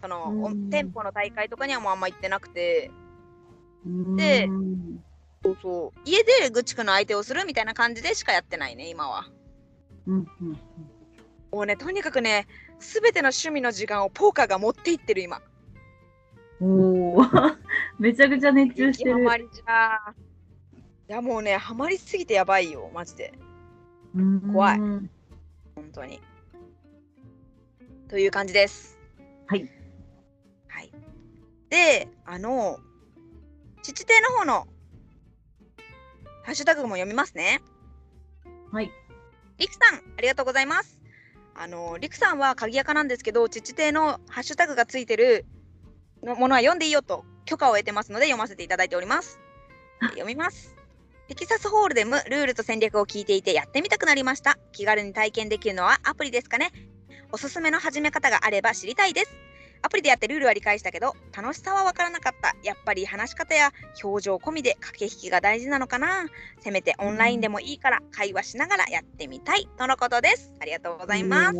[0.00, 0.70] その、おうん。
[0.70, 2.90] 店舗の大会とかにはもうあんま行ってなくて。
[3.86, 5.00] うん。
[5.42, 6.00] そうそう。
[6.04, 9.26] 家でぐっちくんの相手をするみたいな感じでしかやってないね今は。
[10.06, 10.58] うんうん。
[11.50, 12.46] もうねとにかくね
[12.78, 15.40] すべての趣味の時間をポーカーが持っていってる今。
[16.60, 17.56] おー。
[17.98, 19.16] めちゃくちゃ熱中してる。
[19.16, 20.14] 激ハマりじゃ
[21.08, 23.32] いやもうねハマりすぎてやばいよマジで
[24.52, 25.10] 怖いうん
[25.74, 26.20] 本当に。
[28.08, 28.98] という感じです。
[29.46, 29.70] はい。
[30.68, 30.92] はい。
[31.68, 32.80] であの
[33.82, 34.66] 父邸の方の
[36.42, 37.60] ハッシュタグも読みますね。
[38.72, 38.90] はい。
[39.58, 41.00] りくさんありがとうございます。
[41.54, 45.46] あのりくさんは鍵垢なんですけど父邸のハッシュタグがついてる
[46.26, 49.38] のものは読んでいいよと許可を得てますので読ませていただいております。
[50.10, 50.74] 読みます。
[51.28, 54.58] テキサスホールデムルールと戦略を聞いていてやってみたくなりました。
[54.72, 56.72] 気軽に体験できるのはアプリですかね。
[57.32, 59.30] おすすめの始め方があれば知りたいです。
[59.82, 62.56] アプリでやってルールは理解したけど楽しさはわからなかった。
[62.64, 66.26] やっぱり話し方や表情込みで駆け引きが大事なのかな。
[66.58, 70.52] せめてオンラインでもいいから会話しながらやってみたいとのことです。
[70.60, 71.56] ありがとうございます。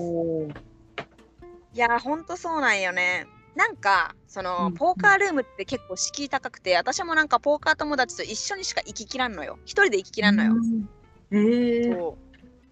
[1.74, 3.26] いやーほんとそうなんよね。
[3.57, 9.59] なんかその、うんポーカールームって結構敷居高くて私もなんかポーカー友達と一緒にしか行ききらんのよ。
[9.64, 10.53] 一人で行ききらんのよ。
[10.53, 10.88] うん
[11.33, 12.14] ええー。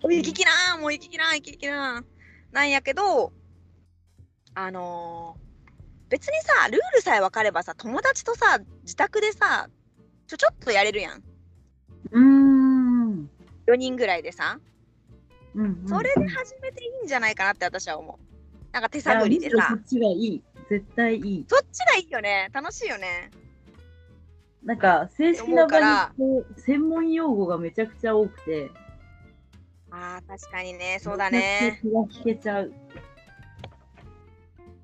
[0.02, 2.04] 行ききらんもう行ききらん行ききらん
[2.52, 3.32] なんやけど
[4.54, 5.44] あのー
[6.10, 9.68] 別にさルールさえ分かればさ友達とさ自宅でさ
[10.28, 11.22] ちょちょっとやれるやん
[12.12, 13.30] うーん。
[13.66, 14.60] 4人ぐらいでさ
[15.54, 20.42] うんうんそれで始めていいんじゃないかなって私は思うなんか手探りでさそっちがいい。
[20.68, 21.46] 絶対いい。
[21.48, 22.50] そっちがいいよね。
[22.52, 23.30] 楽しいよね。
[24.64, 28.70] なんか、正式な場にこう専門用語がめちゃくちゃ多くて、
[29.90, 30.98] あー確かにね。
[31.00, 31.80] そうだね。
[31.82, 32.72] 気が引けちゃう。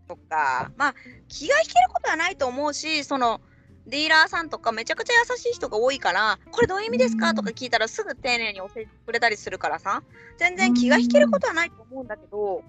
[0.06, 0.70] そっか。
[0.76, 0.94] まあ
[1.28, 3.40] 気が引けることはないと思うしその
[3.86, 7.30] ディーラーさんとかめちゃくちゃ優しい人が多いからこれどういう意味ですか？
[7.30, 7.36] うん。
[7.36, 10.02] とか聞いたらすぐ丁寧に教えてくれたりするからさ。
[10.36, 12.62] 全然気が引けることはないと思うんだけど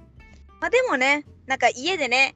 [0.60, 2.36] まあでもねなんか家でね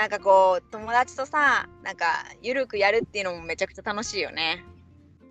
[0.00, 4.64] なんかこう友達とさなんかゆるくやるっていうのもめちゃくちゃ楽しいよね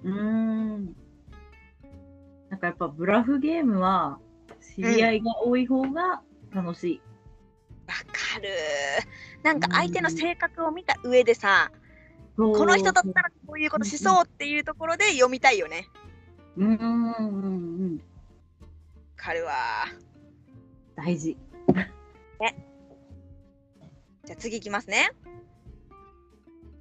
[0.04, 0.96] うーん。
[2.52, 4.20] なんかやっぱブラフゲームは
[4.76, 6.22] 知り合いが多い方が
[6.54, 7.02] 楽しい。
[7.88, 8.50] わかる
[9.42, 11.72] なんか相手の性格を見た上でさ
[12.38, 15.88] ここの人だったらこういうことしそうっていうところで読みたいよね
[16.58, 17.50] うんうんうんう
[17.88, 17.96] ん。
[17.96, 18.02] わ
[19.16, 19.54] かるわ
[20.96, 21.36] 大事。
[24.30, 25.10] じゃあ次いきますね。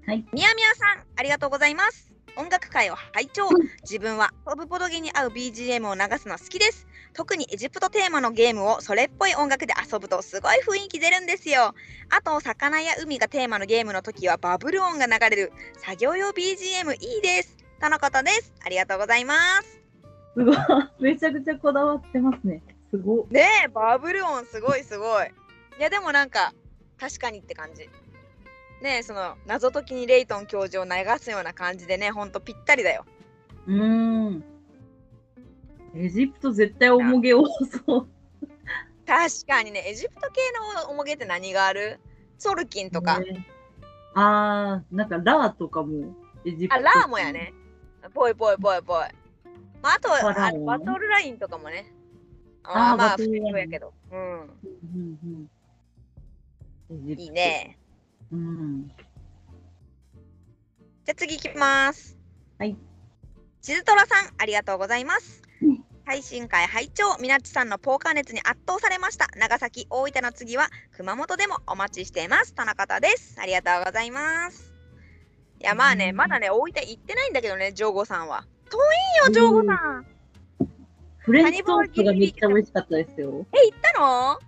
[0.07, 0.23] はい。
[0.35, 2.13] みやみやさん、ありがとうございます。
[2.37, 3.49] 音楽会を拝聴
[3.85, 11.75] 自分はトブポドゲに合う BGM を流すの好きです特にエジプトテーマのゲームをそれっぽい音楽で遊ぶとすごい雰囲気出るんですよ
[12.11, 19.81] あと魚や海がテーマのゲームの時はバブル音が流れる作業用 BGM いいですとのことですありがとうございます
[20.37, 20.57] すごい。
[21.01, 22.63] めちゃくちゃこだわってますね。
[22.91, 23.35] すごい。
[23.35, 25.27] ねえバブル音すごいすごい
[25.79, 26.53] いやでもなんか
[27.01, 27.89] 確かにって感じ。
[28.83, 33.05] ねえその謎解きにレイトン教授を流すような感じでねほんとぴったりだよ。
[33.67, 34.45] うーん。
[35.95, 38.09] エジプト絶対重げ多そう。
[39.07, 40.41] 確かにねエジプト系
[40.85, 41.99] のおもげって何がある？
[42.39, 43.47] ソルキンとか、ね。
[44.15, 46.75] あー、なんかラーとかもエジプト。
[46.77, 47.33] あラーもや。
[47.33, 47.53] ね。
[48.15, 48.99] ぽいぽいぽいぽい、
[49.83, 51.93] まあ、あとあオバトルラインとかもね。
[52.63, 53.43] あーあーまあ不バトルライン。
[53.43, 53.93] 思議やけど。
[54.13, 54.49] うんうん
[55.25, 55.51] うん。
[56.91, 57.31] いい。
[57.31, 57.79] ね
[58.33, 58.89] うん。
[58.89, 62.17] じゃあ次いきます。
[62.59, 62.77] はい。
[63.61, 65.85] しずとらさん、ありがとうございますうん。
[66.05, 69.29] 配信会拝聴みなっちさんのポーカー熱に圧倒されました。
[69.37, 72.55] 長崎、大分の次は熊本でもお待ちしています。
[72.55, 73.37] 田中方です。
[73.41, 74.73] ありがとうございます。
[75.61, 78.47] いや、まあね、うんまだね、大分行ってないんだけどね、ジョーゴさんは。
[78.71, 80.07] 遠いよ、ジョーゴさん。
[81.19, 83.47] フレンチトーストがめっちゃ美味しかったですよ。
[83.53, 84.39] え、行ったの？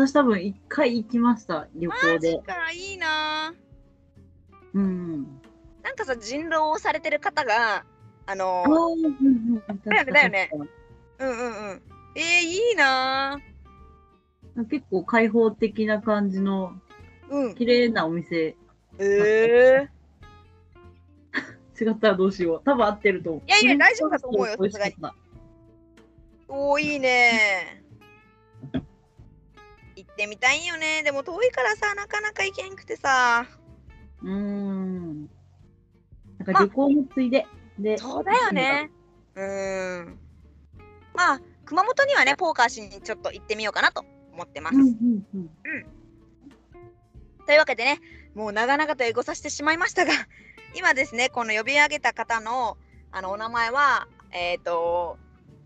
[0.00, 2.30] 私多分一回行きました、旅マ行で。
[2.30, 3.52] ジか、いいな。
[4.72, 5.40] うん。
[5.82, 7.84] なんかさ、人狼をされてる方が、
[8.24, 10.50] あのあー、だよねだよね
[11.18, 11.82] うんうんうん。
[12.14, 13.38] えー、いいな。
[14.70, 16.72] 結構開放的な感じの
[17.28, 17.54] うん。
[17.54, 18.56] 綺麗なお店。
[18.98, 21.84] えー。
[21.84, 22.62] 違ったらどうしよう。
[22.64, 23.42] 多分合ってると思う。
[23.46, 25.14] いやいや大丈夫だと思うよ美味しかった。
[26.48, 27.79] おーいいね行
[30.20, 31.02] ってみたいよね。
[31.02, 33.46] でも遠いからさなかなか行けんくてさ。
[34.22, 35.22] うーん。
[35.22, 35.28] なん
[36.44, 37.46] か旅行のついで。
[37.78, 38.90] で、そうだよね。
[39.34, 40.18] うーん。
[41.14, 44.04] まあ熊本にはねポーカーしにちょっと行ってみようかなと
[44.34, 45.50] 思ってます、うんうんうん。
[47.46, 48.00] というわけでね
[48.34, 50.12] もう長々とエゴさせてしまいましたが
[50.76, 52.76] 今ですねこの呼び上げた方の
[53.10, 55.18] あのお名前はえっ、と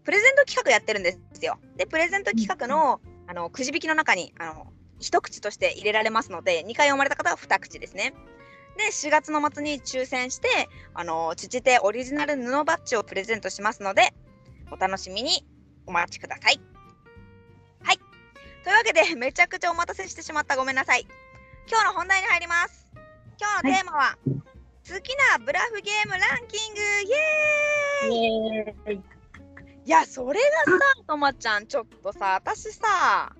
[0.05, 1.59] プレゼント企画やってるんですよ。
[1.77, 8.15] でプレゼント企画の,、あのくじ引きの中にあの一口として入れられますので2回読まれた方は2口ですね。
[8.77, 10.49] で4月の末に抽選して
[10.95, 14.13] あの父手オリジナル布バッジをプレゼントしますので
[14.71, 15.47] お楽しみに
[15.87, 16.61] お待ちください。
[17.83, 17.99] はい。
[18.65, 20.57] というわけでめちゃくちゃお待たせしてしまった。
[20.57, 21.07] ごめんなさい。
[21.69, 22.85] 今日の本題に入ります。
[23.39, 26.81] 今日のテーマは、好きなブラフゲームランキング。
[28.11, 29.14] イエーイ。
[29.87, 33.35] いやそれがさとまちゃんちょっとさ私さ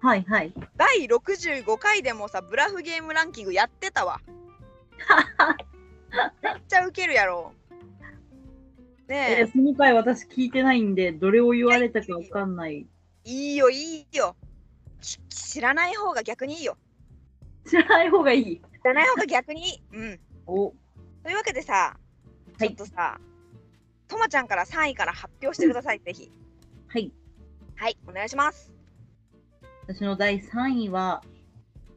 [0.00, 0.52] はいはい。
[0.76, 4.20] 第65回でもさブラフゲームランキングやってたわ。
[6.42, 7.52] めっちゃウケるやろ。
[9.08, 9.42] ねえ。
[9.44, 12.86] ーその回私聞いてないんで、どれを言われたかわかんない。
[13.24, 14.36] えいいよいいよ。
[15.00, 16.76] し知らない方が逆にいいよ。
[17.66, 18.60] 知らない方がいい。
[18.60, 19.82] 知らない方が逆にいい。
[19.92, 20.20] うん。
[20.46, 20.72] お、
[21.24, 21.96] というわけでさ
[22.58, 23.20] ちょっとさ、
[24.08, 26.00] とまちゃんから3位から発表してください。
[26.00, 26.30] ぜひ。
[26.88, 27.12] はい。
[27.76, 28.72] はいお願いします。
[29.86, 31.22] 私の第3位は、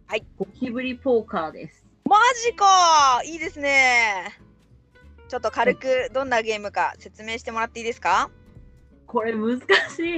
[0.08, 0.26] はい。
[0.38, 1.86] ゴキブリポーカーです。
[2.06, 3.22] マジか。
[3.26, 4.38] いいですね。
[5.28, 8.32] ちょっと軽くどんなゲームか説明してもらっていいですか？
[9.06, 9.64] これ難し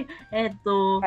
[0.02, 0.08] い。
[0.32, 1.02] えーっと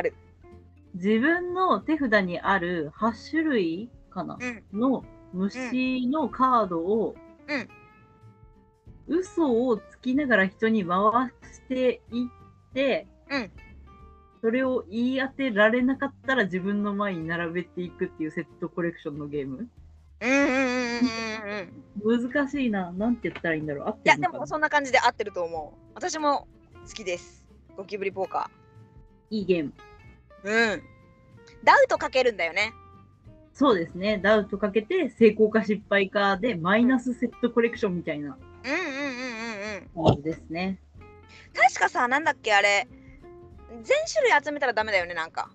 [0.94, 4.80] 自分の手札にある8種類かな、うん。
[4.80, 7.16] の虫のカードを、
[7.48, 7.68] うん
[9.08, 10.98] 嘘をつきながら人に回
[11.52, 13.50] していって、うん
[14.40, 19.70] それを言い当てられなかったら自分の前に並べていくっていうセットコレクションのゲーム。
[20.20, 20.30] うん
[22.04, 22.92] うん難しいな。
[22.92, 23.88] なんて言ったらいいんだろう。
[23.88, 26.46] 合っいやでてるのかなもそんな感じで合ってると思う私も
[26.86, 28.50] 好きですゴキブリポーカ
[29.30, 29.72] いいゲーム。
[30.44, 30.82] ーうん
[31.64, 32.74] ダウトかけるんだよね
[33.54, 34.18] そうですね。
[34.18, 40.22] ダウトかけて成功か失敗かでマイナスセットコレクションみたいなうんうんうんうんうん。
[40.22, 40.78] ですね。
[41.54, 42.88] 確かさなんだっけあれ。
[43.82, 45.50] 全種類集めたらダメだよねなんか。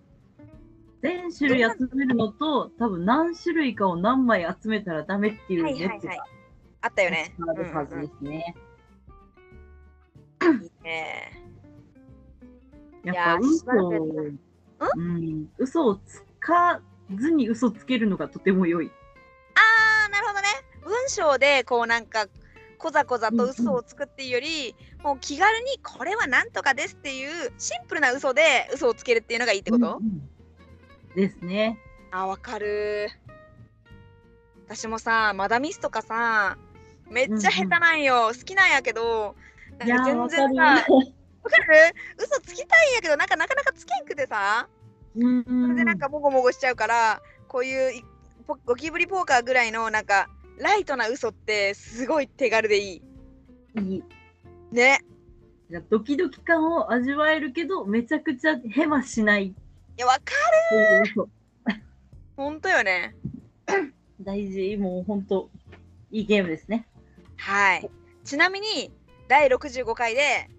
[1.02, 6.20] 全種類集めるのと、多分何種類かを何枚集めたらダメっていうはいはいやつがはい
[6.82, 7.36] あったよね。
[7.48, 8.56] あるはずですね。
[10.42, 10.64] うんうん。
[10.64, 11.32] いいね。
[13.04, 13.92] やっいやぱ嘘を
[14.82, 16.82] うん、嘘をつか
[17.16, 18.92] ずに嘘つけるのがとても良い。
[19.56, 20.48] あーなるほどね。
[20.84, 22.28] 文章でこうなんか
[22.80, 31.16] こざこざと嘘をつくっていうより、もう気軽にこれはなんとかですっていうシンプルな嘘で嘘をつけるっていうのがいいってこと、うんうん。
[31.16, 31.78] ですね。
[32.12, 33.10] あわかる。
[34.66, 36.58] 私もさマダミスとかさ
[37.10, 39.36] めっちゃ下手なんよ、好きなんやけど
[39.86, 40.64] いやー、なんか全然さ。
[40.64, 41.96] わかる。
[42.18, 44.68] 嘘つきたいんやけどなんかなかなかつけんくてさ
[45.16, 48.04] うんそれでなんかもごもごしちゃうからこういう
[48.66, 50.30] ゴキブリポーカーぐらいのなんか
[50.60, 53.02] ライトな嘘ってすごい手軽でいい。
[53.82, 54.04] いい。
[54.72, 55.00] ね。
[55.90, 59.48] ドキドキ感を味わえるけど、めちゃくちゃヘマしない。
[59.48, 59.56] い
[59.98, 60.20] やわか
[61.16, 61.30] る
[62.36, 63.16] ほんとよね。
[64.22, 65.50] 大事、もう本当
[66.12, 66.88] いいゲームですね。
[67.38, 67.90] はい。
[68.26, 68.92] ちなみに
[69.28, 70.50] 第65回で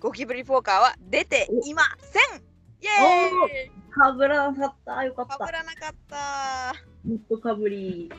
[0.00, 2.42] ゴキブリポーカーは出ていません。
[2.80, 3.70] イエーイ。
[3.90, 5.04] かぶらなかった。
[5.04, 5.38] よかった。
[5.38, 6.74] かぶらなかった。
[7.08, 8.10] もっとかぶり。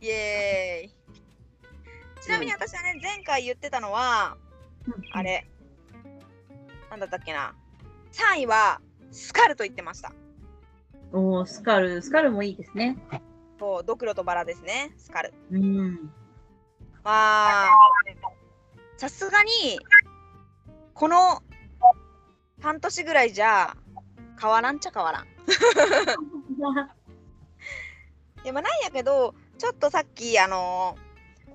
[0.00, 0.94] イエーイ。
[2.22, 4.36] ちなみに私はね前回言ってたのは
[5.12, 5.46] あれ。
[6.90, 7.54] なんだったっけな。
[8.12, 10.12] 3位はスカルと言ってました。
[11.12, 12.96] おースカル、スカルもいいですね。
[13.58, 14.92] そうドクロとバラですね。
[14.96, 15.34] スカル。
[15.50, 16.10] うん。
[17.04, 17.68] まあ
[18.96, 19.50] さすがに
[20.94, 21.42] この
[22.60, 23.76] 半年ぐらいじゃ
[24.40, 25.24] 変わらんちゃ変わらん。
[28.44, 30.96] いやまあなんやけどちょっとさっきあの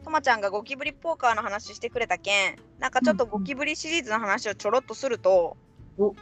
[0.04, 5.58] とまちゃんがゴキブリポーカーの話してくれたけんなんかちょっとゴキブリシリーズの話をちょろっとすると、
[5.98, 6.14] お。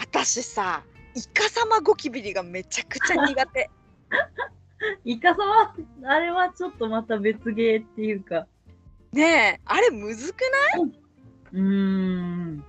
[0.00, 0.82] 私さ
[1.14, 3.70] イカサマゴキブリがめちゃくちゃ苦手。
[5.06, 5.72] イカ様、
[6.04, 8.48] あれはちょっとまた別ゲーっていうか。
[9.12, 10.40] ねえあれむずく
[10.74, 10.92] ない？
[11.52, 12.64] うーん。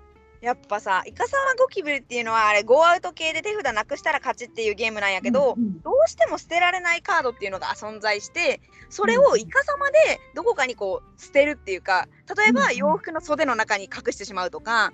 [0.48, 9.98] やっぱさイカサマゴキブリっていうのはあれゴーアウト系で手札なくしたら勝ちっていうゲームなんやけど、うんどうしても捨てられないカードっていうのが存在してそれをイカサマで
[10.36, 12.08] どこかにこう捨てるっていうか
[12.38, 14.94] 例えばうん洋服の袖の中に隠してしまうとか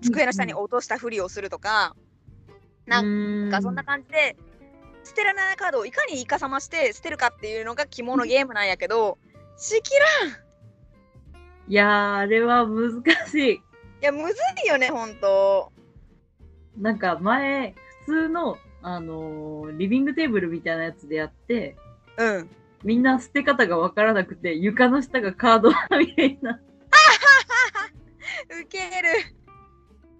[0.00, 1.94] 机の下に落としたふりをするとか
[2.86, 4.36] なんかそんな感じで
[5.04, 9.18] 捨てられないカードをいかにイカサマして捨てるかっていうのが肝のゲームなんやけど
[9.58, 10.28] しきらん。
[10.30, 10.46] い
[11.72, 13.60] いやー、あれは難しい。
[14.00, 15.72] やむずいよねほんと
[16.76, 21.76] なんか前、普通の、あのーリビングテーブルみたいなやつでやって、
[22.18, 22.50] うん
[22.84, 26.60] みんな捨て方がわからなくて、床の下がカードみたいな。
[28.48, 29.36] ウケる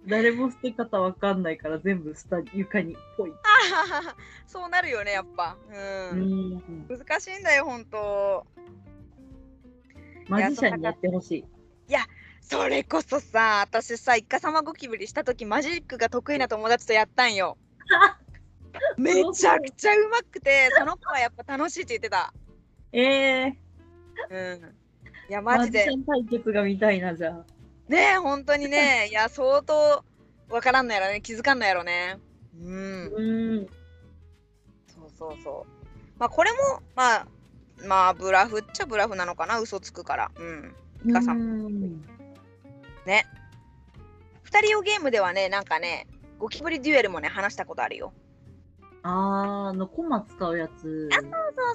[0.05, 3.31] 誰も捨て方わかんないから全部下床にぽい。
[3.31, 6.87] あははそうなるよねやっぱううんん。
[6.87, 8.45] 難しいんだよほんと
[10.27, 11.45] マジシャンにやってほしい。
[12.49, 17.57] それこそさ私さイカサマゴキブリした時マジックが得意な友達とやったんよ。
[18.97, 22.33] めちゃくちゃうまくてその子はやっぱ楽しいって言ってた。
[22.93, 23.57] ええ
[24.29, 24.75] うん。
[25.29, 27.45] いやー、マジで対決が見たいな、じゃあ。
[27.89, 29.07] ねえ本当にね。
[29.09, 30.03] いや相当
[30.49, 31.19] わからんのやろね。
[31.19, 32.17] 気づかんのやろね。
[32.61, 33.13] うん。
[33.13, 33.67] うん。
[34.87, 35.71] そうそうそう。
[36.17, 36.57] まあこれも
[36.95, 37.27] まあ
[37.85, 39.59] まあブラフっちゃブラフなのかな。
[39.59, 40.31] 嘘つくから。
[40.37, 40.75] うん。
[41.05, 42.16] イカさんうん
[43.07, 43.25] ね。
[44.43, 46.05] 二人用ゲームではねなんかね
[46.37, 48.13] ゴキブリデュエルもね話したことあるよ。
[49.03, 51.09] あー、あの、コマ使うやつ。
[51.11, 51.21] そう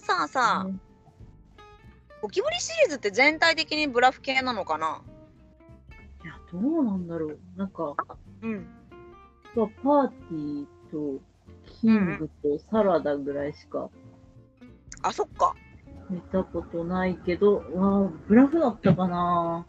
[0.03, 0.71] そうそうう。
[0.71, 0.81] ん。
[2.21, 5.01] ゴキブリシリーズって全体的にブラフ系なのかな？
[6.23, 7.39] いや、どうなんだろう。
[7.57, 7.97] なんか、
[8.43, 8.69] うん。
[9.55, 11.23] パーティーと
[11.81, 13.89] キングとサラダぐらいしか
[15.03, 15.55] あそっか。
[16.11, 19.67] 見たことないけど、わあ、ブラフだったかな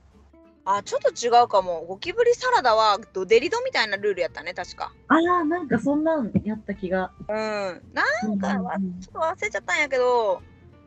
[0.66, 1.82] あちょっと違うかも。
[1.82, 4.94] ゴキブリサラダはドデリドみたいなルールやったね確か。
[5.10, 7.12] あら、なんかそんなんやった気が。
[7.28, 7.36] うん。
[7.36, 10.42] なんかわうんちょっと忘れちゃったんやけど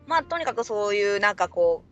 [0.06, 1.84] まあとにかくそういうなんかこ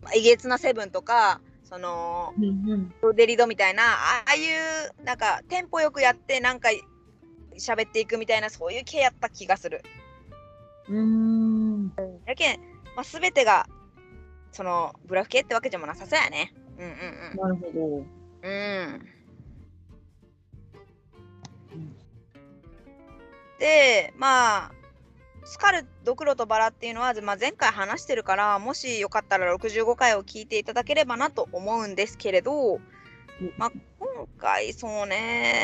[0.00, 4.40] うまあえげつなセブンとかそのうんうんドデリドみたいなああい
[5.00, 6.70] うなんかテンポよくやってなんか
[7.58, 9.82] 喋っていくみたいなそういう系やった気がする。
[10.88, 11.86] うん。
[11.86, 11.92] う
[12.26, 12.60] やけん、
[12.96, 13.66] まあ、全てが
[14.52, 17.36] そのブラフ系ってわけでもなさそうやねうんうん。
[17.36, 17.86] なるほど。
[18.42, 19.04] うん
[21.72, 21.94] うん
[23.58, 24.72] でまあ
[25.44, 32.78] スカルドクロとバラっていうのは、まあ、前回話してるからもしよかったら65回を聞いていただければなと思うんですけれど、
[33.58, 35.54] まあ、今回そうね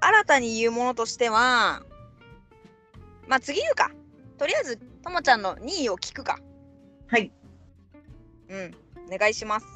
[0.00, 1.82] 新たに言うものとしては
[3.28, 3.90] まあ次言うか
[4.38, 6.38] とりあえずともちゃんの2位を聞くか
[7.08, 7.32] はい。
[8.48, 8.74] うん
[9.12, 9.66] お願いします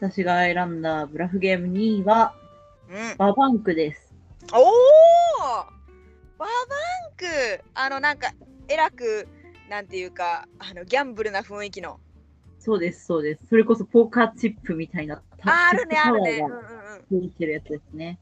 [0.00, 2.34] 私が選んだブラフゲーム2位は、
[2.88, 4.14] うんババンクです。
[4.52, 4.62] おお
[6.38, 6.48] ババン
[7.16, 7.26] ク
[7.74, 8.32] あのなんか
[8.68, 9.28] えらく
[9.68, 12.00] なんていうかあのギャンブルな雰囲気の
[12.60, 13.46] そうです、そうです。
[13.48, 15.22] それこそポーカーチップみたいな。
[15.42, 16.48] ああるねあるねパう
[17.16, 18.18] んうんてるやつですね。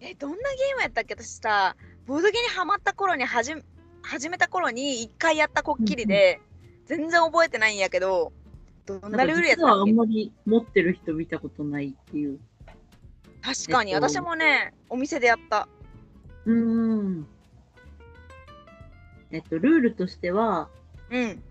[0.00, 1.14] えどんなゲームやったっけ？
[1.14, 3.62] 私さボードゲーにハマった頃にはじめ
[4.02, 6.40] 始めた頃に一回やったこっきりで、
[6.88, 8.32] 全然覚えてないんやけど
[8.86, 12.40] どんなルールやった実はあっけんまり持ってる人見たことないっていう。
[13.42, 15.68] 確かに、えっと私もねお店でやった
[16.46, 17.26] うーん。
[19.30, 20.70] えっと、ルールとしては、
[21.10, 21.42] うん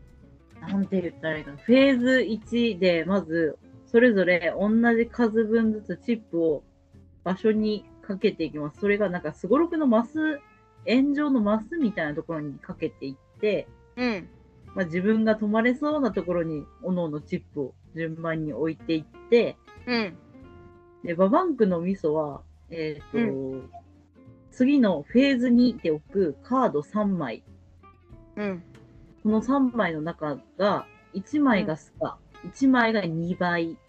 [0.60, 1.58] なんて言ったらいいかな。
[1.58, 6.64] フェーズ1で、まず、それぞれ同じ数分ずつチップを
[7.24, 8.80] 場所にかけていきます。
[8.80, 10.40] それがなんか、すごろくのマス、
[10.88, 14.28] 円状のマスみたいなところにかけていって、うん
[14.78, 19.58] まあ、自分が止まれそうなところに、おのおのチップを順番に置いていって、
[19.88, 20.16] うん。
[21.04, 23.18] で、ババンクの味噌は、えっ、と、
[24.52, 27.44] 次のフェーズ2で置くカード3枚。
[28.36, 28.64] うん。
[29.24, 33.80] この3枚の中が、1枚がスカ、1枚が2倍、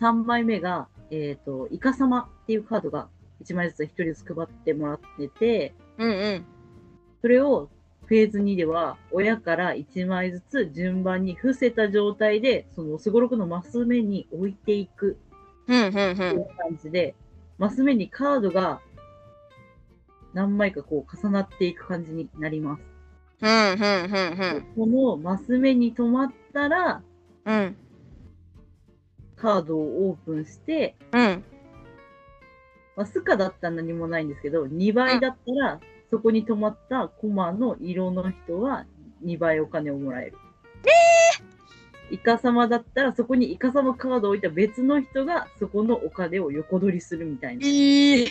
[0.00, 3.08] 3枚目が、えっ、と、イカ様っていうカードが
[3.44, 6.44] 1枚ずつ1人ずつ配ってもらってて、うんうん。
[7.20, 7.68] それを
[8.12, 15.16] フェーズ2では、親から1枚ずつ順番に伏せた状態で、そのすごろくのマス目に置いていく
[15.66, 17.14] うんうんっていう感じで、
[17.56, 18.82] マス目にカードが
[20.34, 22.82] 何枚かこう重なっていく感じになります。
[23.40, 27.02] うんうんうんこのマス目に止まったら、
[27.46, 27.76] うん。
[29.36, 31.44] カードをオープンして、うん。
[32.94, 35.80] まあ、スカだったら何もないんですけど、2倍だったら、
[36.12, 38.84] そこに止まったコマの色の人は
[39.24, 40.36] 2倍お金をもらえる。
[42.10, 47.66] イカ様だったら、そこにイカ様カードを置いた別の人が、そこのお金を横取りするみたいな。
[47.66, 48.26] いい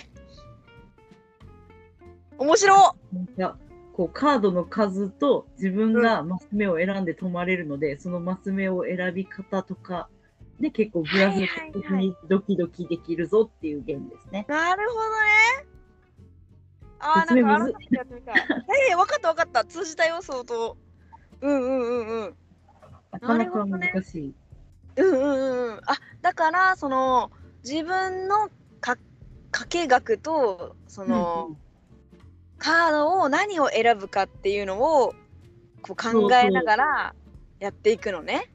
[2.37, 3.57] 面白なんか、
[3.93, 10.07] こう、カードの数と自分がマス目を選んで止まれるので、そのマス目を選び方とか
[10.59, 11.39] で結構グラフ
[11.73, 14.45] 的にドキドキできるぞっていうゲームですね。
[14.47, 15.09] なるほど
[15.65, 15.70] ね
[17.01, 18.35] あー説明むずなんか改めてやってみたい
[18.89, 20.77] ええ分かった分かった通じたよ相当
[21.41, 22.35] うんうんうんうん
[23.11, 24.33] なかなか難しい。
[24.97, 27.31] うんうんうんうんあだからその
[27.63, 28.49] 自分の
[28.79, 28.97] か
[29.51, 31.57] 掛け額とその、
[32.57, 35.13] カードを何を選ぶかっていうのを
[35.81, 37.15] こう考えながら
[37.59, 38.49] やっていくのね。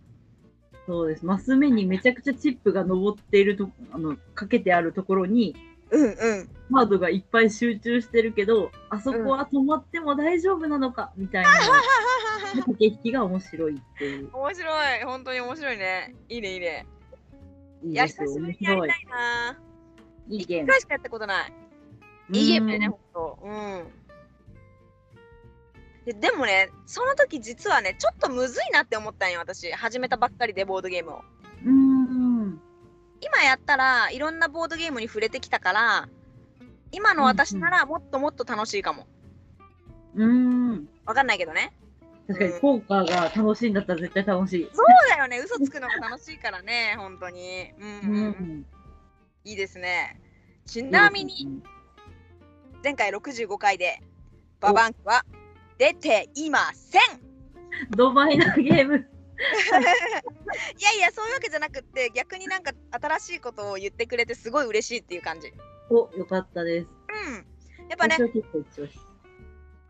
[0.86, 1.26] そうです。
[1.26, 5.56] マス目にめちゃくちゃチップが登っていると、あの、かけてあるところに、
[5.90, 6.48] うんうん。
[6.72, 11.50] カードがいっぱい集中してるけど、あそこは止まっても大丈夫なのか、みたいな
[12.64, 14.30] 駆け引きが面白いっていう。
[14.32, 16.14] 面白い本当に面白いね。
[16.28, 16.86] いいねいいね。
[17.84, 18.86] いや久しぶりにやりた。
[18.86, 19.58] いな。
[20.28, 20.68] 一いいゲーム。
[20.68, 21.52] 回しかやったことない。
[22.32, 23.38] いいゲームだよねうん本当。
[23.44, 24.06] うん。
[26.06, 31.22] ででもねその時実はねちょっとむずいなって思ったんよ私始めたばっかりでボードゲームを。
[31.64, 32.60] うん。
[33.20, 36.08] 今やったらいろんなボードゲームに触れてきたから
[36.96, 39.06] 今の私ならもっともっと楽しいかも。
[40.14, 40.88] うん。
[41.04, 41.74] わかんないけどね。
[42.26, 44.70] 確かに、ポーカーが楽しいんだったら絶対楽しい。
[44.72, 47.70] そうだよね嘘つくのが楽しいからね 本当に。
[47.78, 48.20] うんううんうん、
[48.60, 48.66] ん。
[49.44, 50.18] いいですね。
[50.64, 51.62] ちなみに。
[52.82, 54.00] 前回65回で
[54.60, 55.24] ババンクは
[55.76, 57.02] 出ていません。
[57.90, 58.96] ドバイなゲーム。
[58.96, 65.52] いやいやそういうわけじゃなくって逆になんか新しいことを言ってくれてすごい嬉しいっていう感じ。
[65.90, 66.88] お、よかったです。
[67.28, 67.88] うん。
[67.88, 68.98] やっぱね私、は結構一押し。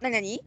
[0.00, 0.44] 何何？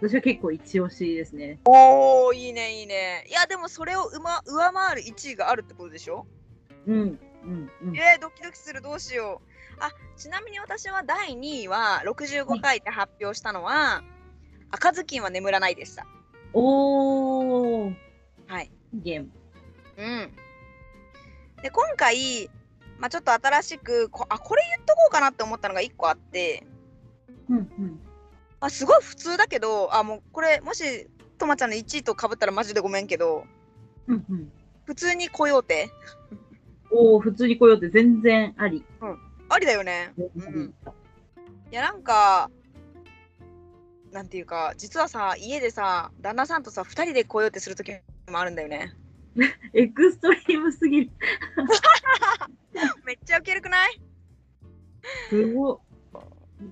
[0.00, 1.60] 私は結構一押しですね。
[1.64, 3.24] おーいいねいいね。
[3.28, 6.26] いやでもそれをうま上回る1位があるってことでしょ？
[6.86, 7.18] うん。
[7.44, 7.70] うん。
[7.82, 7.96] うん。
[7.96, 9.48] えー、ドキドキするどうしよう。
[9.80, 14.02] あちなみに私は第2位は65回で発表したのは、
[14.70, 16.06] 赤ずきんは眠らないでした。
[16.52, 17.94] おー。
[18.46, 18.70] はい。
[18.92, 19.30] ゲーム。
[19.96, 20.32] うん。
[21.62, 22.48] で今回、
[23.04, 26.66] まあ、ちょっと新しくこあこれ言っとこうかなって思ったのが1個あって、
[27.50, 27.58] うん。
[27.58, 28.00] うん。
[28.60, 33.44] あすごい普通だけどあもうこれもしとまちゃんの1位とかぶったらマジでごめんけど
[34.06, 34.24] うん。
[34.30, 34.52] うん。
[34.86, 35.90] 普通にコヨーテ
[36.90, 38.82] おー、普通に来ようって全然あり。
[39.50, 40.14] ありだよね。
[40.16, 40.74] うん
[41.70, 42.50] いやなんか
[44.12, 47.92] なんていうか実はさ家でさ旦那さんとさ2人で来ようってする時
[48.30, 48.94] もあるんだよね。
[49.74, 51.10] エクストリームすぎる。
[53.04, 54.00] めっちゃウケるくない？
[55.30, 55.80] すご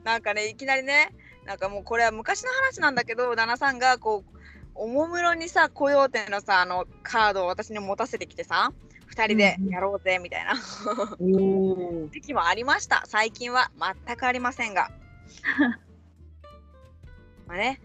[0.05, 4.31] なんかねいきなりねなんかもうこれは昔の話なんだけど旦那さんがこう
[4.75, 8.73] おもむろにさコヨーテのさあのカードを私に持たせてきてさ
[9.11, 10.55] 2人でやろうぜみたいな。
[12.11, 13.03] 時期 もありました。
[13.07, 13.71] 最近は
[14.07, 14.91] 全くありませんが。
[17.47, 17.79] まあね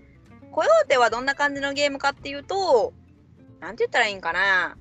[0.52, 2.94] コヨーテはどんな感じのゲームかっていうと
[3.60, 4.78] なんて言ったらいいんかな。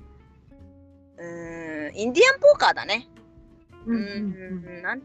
[1.17, 3.09] うーんインディアンポーカーだね
[3.87, 4.81] ううんん。
[4.81, 5.01] なん。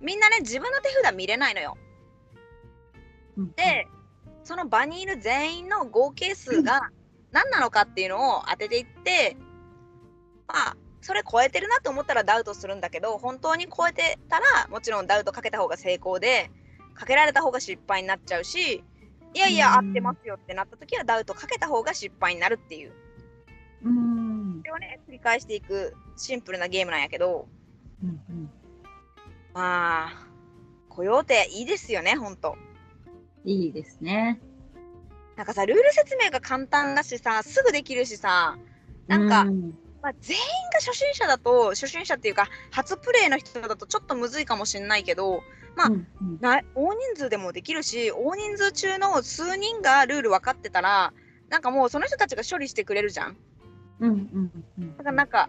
[0.00, 1.76] みんなね自分の手札見れないのよ。
[3.36, 3.52] うん。
[3.52, 3.86] で
[4.44, 6.90] その場にいる全員の合計数が
[7.32, 9.36] 何なのかっていうのを当てていって
[10.46, 16.50] まあそれ超えてるなと思ったらダウトするんだけど本当に超えてたらもちろんダウトかけた方が成功で
[16.94, 18.82] かけられた方が失敗になっちゃうし
[19.34, 22.92] いやいや合ってますよってなった時はダウトかけた方が失敗になるっていう。
[23.82, 24.60] うん。
[24.60, 27.46] それをね繰り返していくシンプルなゲームなんやけど
[28.02, 28.50] うんうん。
[29.54, 30.26] まあ
[30.88, 32.56] コヨーテいいですよねほんと。
[33.44, 34.40] いいですね。
[35.36, 38.58] なんかさルール説明が簡単だしさすぐできるしさ
[39.06, 39.78] なんか、うん。
[40.02, 40.42] まあ、全員
[40.72, 45.42] が初心者だと初心者っていうか初プレイの人だとちょっとむずいかもしれないけど
[45.76, 46.38] まあうんうん。
[46.40, 51.12] な大人数でもできるし大人数中の数人がルール分かってたら
[51.48, 53.36] なんかもうその人たちが処理してくれるじゃん。
[54.00, 54.96] うんうんうん。
[54.96, 55.48] だからなんか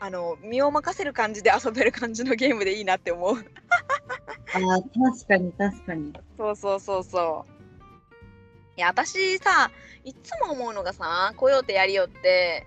[0.00, 3.36] あの身を任せる感じで遊べる感じのゲームでいいなって思う。
[4.52, 6.12] あー確かに確かに。
[6.36, 7.54] そうそうそうそう。
[8.76, 9.70] いや私さ
[10.04, 12.66] いつも思うのがさコヨーテやりよって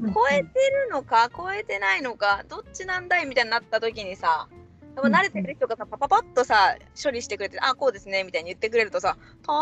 [0.00, 4.48] 超えてるのか超えてないのかどっちなんだいみたいになった時にさ
[4.96, 9.16] やっぱ慣れてる人がさパパパッとさ処理してくれてあこうですねみたいに言ってくれるとさ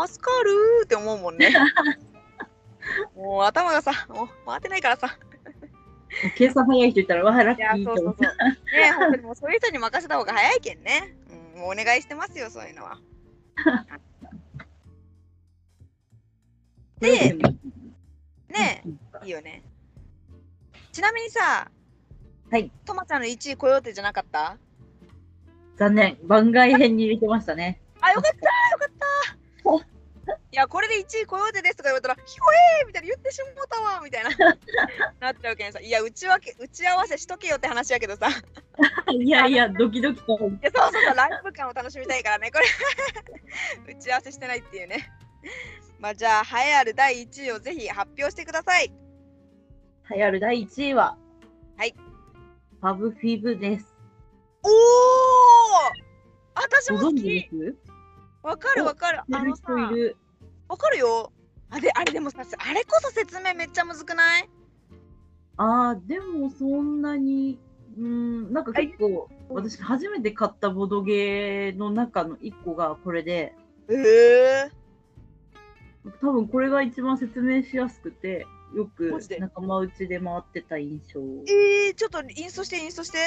[0.07, 1.53] 助かるーって思うもんね。
[3.15, 5.17] もう頭がさもう回ってないからさ
[6.37, 7.97] 計算早い人いたら、わあ、ラッキーそう。
[7.97, 8.23] そうそうと思って。
[8.25, 11.15] ね本当にもうそういう人に任せた方が早いけんね、
[11.55, 12.99] うん、もうお願いしてますよそういうのは。
[16.99, 17.35] で
[18.49, 18.83] ね
[19.23, 19.63] いいよね。
[20.91, 21.69] ちなみにさ
[22.51, 22.71] はい。
[22.85, 24.57] とまちゃんの1位コヨーテじゃなかった？
[25.77, 26.17] 残念。
[26.23, 27.81] 番外編に入れてましたね。
[27.99, 28.41] あ、よかったよ
[28.79, 28.91] かっ
[29.83, 29.94] た
[30.51, 32.43] いや、これで1位コヨーテですとか言われたら、ひょ
[32.79, 34.29] えーみたいな言ってしもうたわみたいな
[35.19, 35.79] なっちゃうけんさ。
[35.79, 38.29] いや、打ち打ち合わせしとけよって話やけどさ。
[39.11, 42.65] いいやいや、ドキドキそうそうそう、ライブ感を楽しみたいからね、これ。
[43.93, 45.11] 打ち合わせしてないっていうね。
[45.99, 48.91] まあ、じゃあ、栄えある第1位をぜひ発表してください。
[50.11, 51.17] 流行る第1位は、
[51.77, 51.93] はい。
[52.81, 53.95] ファブフィブです。
[54.63, 54.71] おー
[56.55, 57.75] 私も好ご存知できす？
[58.45, 59.19] わかるわかる。
[59.19, 60.17] あのさ、人いる。
[60.69, 61.31] わかるよ。
[61.71, 64.49] あれ、あれでもさ、あれこそ説明めっちゃむずくない？
[65.57, 67.59] ああ、でもそんなに、
[67.97, 73.55] うーん、なんか結構、私初めて買ったボドゲーの中の1個がこれで、
[73.89, 81.19] えー、多分これが一番説明しやすくて、よく仲間内で回ってた印象。
[81.21, 83.17] えー、ちょっとインストしてインストして。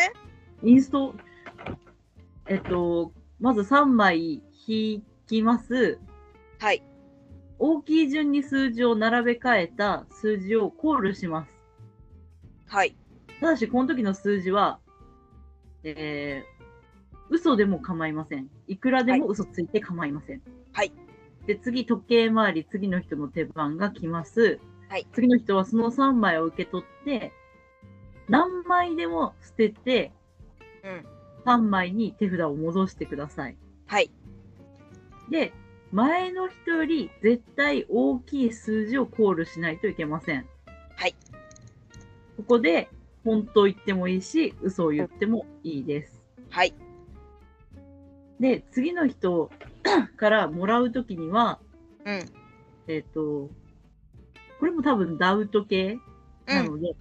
[0.63, 1.15] インスト、
[2.47, 5.99] えっと、まず3枚引きます。
[6.59, 6.83] はい。
[7.59, 11.53] 大きい順に数字を並べ替えた数字をコールします。
[12.67, 12.97] はい。
[13.41, 14.81] ただし、この時の数字は、
[15.85, 18.49] えー、嘘でも構いません。
[18.67, 20.43] いくらでも嘘ついて構いません。
[20.73, 20.93] はい。
[21.47, 24.61] で、次、時計回り、次の人の手番が来ます。
[24.89, 25.07] はい。
[25.13, 27.33] 次の人はその3枚を受け取って、
[28.29, 30.13] 何枚でも捨てて、
[30.85, 31.07] うん。
[31.45, 33.57] 3枚に手札を戻してください。
[33.87, 34.11] はい。
[35.31, 35.53] で、
[35.93, 40.47] 前の人より絶対大きい数字をコールしないといけません。
[40.97, 41.15] はい。
[42.37, 42.89] ここで、
[43.25, 46.23] 本当言ってもいいし、嘘を言ってもいいです。
[46.51, 46.75] はい。
[48.41, 49.51] で、次の人
[50.17, 51.59] からもらうときには、
[52.05, 52.21] うん。
[52.87, 53.51] えっ、と、
[54.59, 55.99] これも多分ダウト系
[56.47, 56.55] う。
[56.55, 56.95] なんので、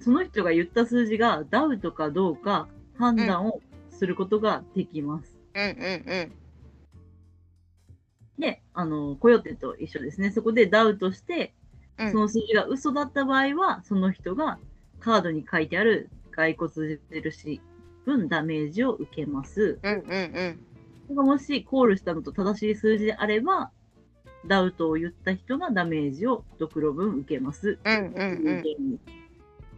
[0.00, 3.60] その人が言った数字がダウトかどうか判断を
[3.90, 5.38] することができます。
[5.54, 6.32] うんうんうん。
[8.38, 10.30] で、あの、コヨテと一緒ですね。
[10.30, 11.54] そこでダウトして、
[11.98, 14.58] うんその数字が嘘だった場合は、その人が
[15.00, 17.60] カードに書いてある骸骨印
[18.04, 19.78] 分ダメージを受けます。
[19.82, 20.58] うんうん
[21.08, 21.26] うん。
[21.26, 23.70] もしコールしたのと正しい数字であれば、
[24.46, 27.78] ダウトを言った人がダメージをドクロ分受けます。
[27.82, 29.00] うんうんうん。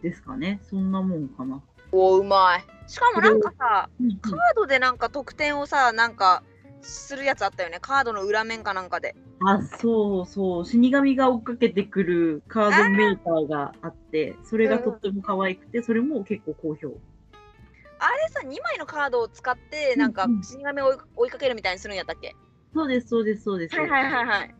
[0.01, 0.59] ですかね。
[0.69, 1.61] そんなもんかな。
[1.91, 2.65] おうまい。
[2.89, 6.43] しかもなんかさ、うんカードでなんか得点をさ、なんか
[6.81, 7.79] するやつあったよね。
[7.81, 9.15] カードの裏面かなんかで。
[9.45, 10.65] あ、そうそう。
[10.65, 16.99] 死神が追っかけてくるカードメーカーがあって、それがとっても可愛くて、それも結構好評。
[18.01, 22.35] あれさ、2枚のカードを使って、なんかうんうん死神を追いかけるみたいにするんやったっけ？
[22.73, 23.75] そうです、そうです、そうです。
[23.75, 24.55] はいはいはいはい。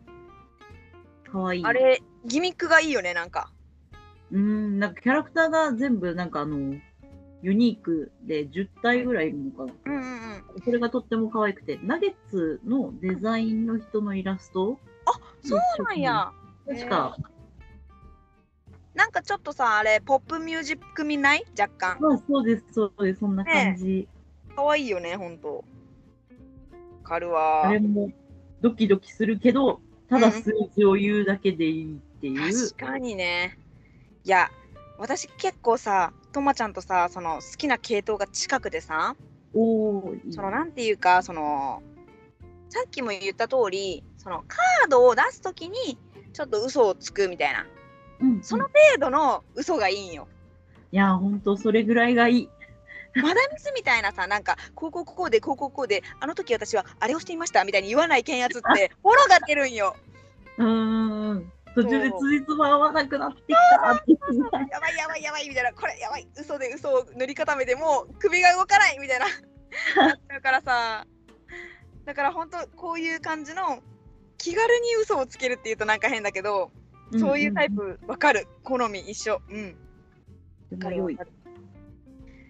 [1.30, 1.64] 可愛い。
[1.64, 3.52] あれ、ギミックがいいよね、なんか。
[4.30, 6.74] うーん、なんかキャラクターが全部なんかあの、
[7.42, 9.72] ユニークで10体ぐらいいるのかな。
[9.86, 10.62] うんうんうん。
[10.64, 14.78] それがとっても可愛くて、ナゲッツのデザインの人のイラスト？
[15.42, 16.32] そうなんや。
[16.68, 17.16] 確か、
[18.94, 21.44] なんかちょっとさ、あれ、ポップミュージック味ない？
[21.58, 21.96] 若干。
[22.00, 24.06] まあそうです、そうです、そんな感じ。
[24.54, 25.56] かわいいよね、ほんと。
[25.56, 25.64] わ
[27.02, 28.12] かるわあれも
[28.60, 32.74] ドキドキするけど、ただ数字を言うだけでいいっていう。
[32.74, 33.58] 確かにね
[34.24, 34.50] いや
[35.00, 39.16] 私結構さとまちゃんとさその好きな系統が近くでさ
[39.54, 41.82] おそのなんていうかその
[42.68, 45.98] さっきも言った通りそのカードを出す時に
[46.32, 47.66] ちょっと嘘をつくみたいな
[48.20, 50.28] うん、その程度の嘘がいいんよ。
[50.92, 52.48] いや、ほんとそれぐらいがいい。
[53.16, 59.96] マダミスみたいなさなんかこうこうこうでこうこうこうであの時私はあれをしていましたみたいに言わないけんやつってフォローが出るんよ。
[60.58, 61.52] うーん。
[61.74, 63.92] 途中でつじつま合わなくなってきた。
[63.92, 64.12] って。
[64.12, 64.18] や
[64.80, 65.72] ばいやばいやばいみたいな。
[65.72, 69.26] これやばい嘘で嘘を塗り固めてもう首が動かないみたいな。
[70.06, 71.06] なっちゃうからさ
[72.04, 73.82] だから本当こういう感じの
[74.36, 76.72] 気軽に嘘をつけるっていうとなんか変だけど、
[77.18, 78.48] そういうタイプわかる。
[78.64, 79.40] 好み一緒。
[79.50, 79.76] うん。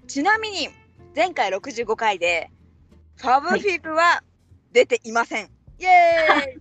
[0.07, 0.69] ちなみに
[1.17, 2.51] 前回65回で
[3.17, 4.23] ファブフィブは
[4.73, 6.61] 出ていません、イエーイ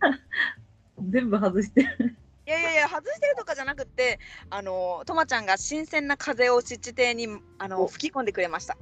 [1.00, 2.16] 全部外してる。
[2.46, 4.20] いやいやいや外してるとかじゃなくって
[4.50, 7.26] あのとまちゃんが新鮮な風を湿地底に
[7.58, 8.76] あのお吹き込んでくれました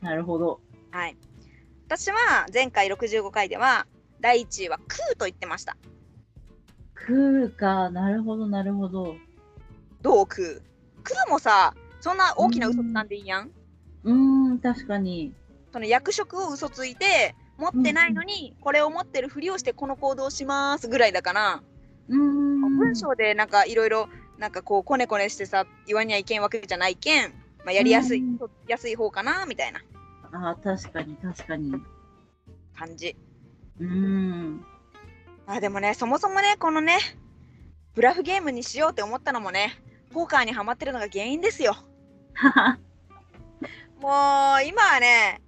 [0.00, 0.60] なるほど。
[0.90, 1.16] はい
[1.86, 3.86] 私は前回65回では
[4.20, 5.76] 第1位はクーと言ってました
[6.94, 7.90] クーか。
[7.90, 9.14] なるほど、なるほど。
[10.02, 11.02] どうクー？
[11.04, 13.50] クーもさそんな大きな嘘つかんでいいやん
[14.04, 14.14] うー
[14.54, 15.34] ん、確かに。
[15.72, 21.62] その役職を嘘ついて持ってないのにこれを持ってるふりをしてこの行動をしますぐらいだから
[22.08, 22.76] うーん。
[22.76, 27.32] 文章でなんかいろいろなんかこうこねこねしてさ言わにはいけんわけじゃないけん、
[27.64, 28.38] まあ、やりやすい、うん
[28.68, 29.80] 安い方かなみたいな
[30.32, 31.70] ああ、確かに、確かに。
[31.70, 31.80] う
[32.76, 34.64] 感じーん。
[35.46, 36.98] あでもねそもそもねこのね
[37.94, 39.80] ブラフゲームにしようって思ったのもね
[40.12, 41.76] ポーカーにはまってるのが原因ですよ
[42.34, 42.78] はは。
[44.00, 44.08] も
[44.60, 45.40] う今はね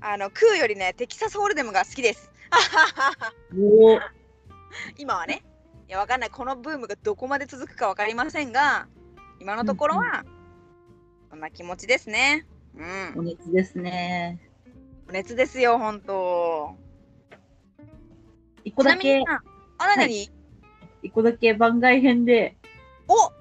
[0.00, 2.30] あのクーよりねテキサスホールデムが好きです。
[3.58, 4.00] おお。
[4.96, 5.42] 今はね。
[5.88, 6.30] いやわかんない。
[6.30, 8.86] このブームがどこまで続くかわかりませんが
[9.40, 10.24] 今のところは
[11.30, 12.46] そんな気持ちですね。
[12.76, 13.20] うん。
[13.20, 14.40] お熱ですね。
[15.10, 16.76] 熱ですよ本当。
[18.64, 19.00] 一個だけ。
[19.00, 19.42] ちなみに、さ
[19.78, 20.30] あなに、
[21.02, 22.56] 一個だけ番外編で、
[23.08, 23.32] お！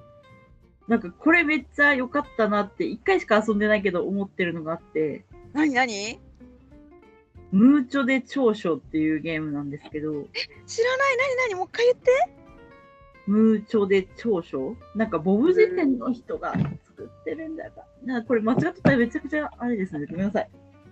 [0.87, 6.21] なんかこれめっちゃ良かったなって、一回しか遊んでないけど思ってるのがあって、なになに
[7.51, 10.11] ムーチョで長所っていうゲームなんですけど、
[10.65, 11.17] 知らない？
[11.17, 12.29] なになにもう一回言って。
[13.25, 14.75] ムーチョで長所？
[14.95, 17.71] なんかボブ辞典の人が作ってるんだよ
[18.05, 18.23] な。
[18.23, 20.05] これ間違ってたらめちゃくちゃあれですね。
[20.09, 20.49] ごめんなさい。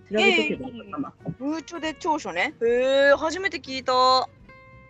[0.10, 1.14] 調べとけばよかったな。
[1.40, 2.54] ムーチョで長所ね。
[2.62, 3.94] へえ初めて聞いた。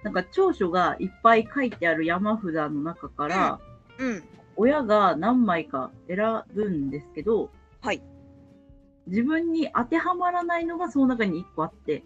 [0.03, 3.59] なんか長所がいっぱい書いてある山札の中から、
[3.97, 4.24] うん。
[4.55, 7.49] 親が何枚か選ぶんですけど、
[7.82, 8.01] はい
[9.08, 12.03] 自分に当てはまらないのがその中に1個あって、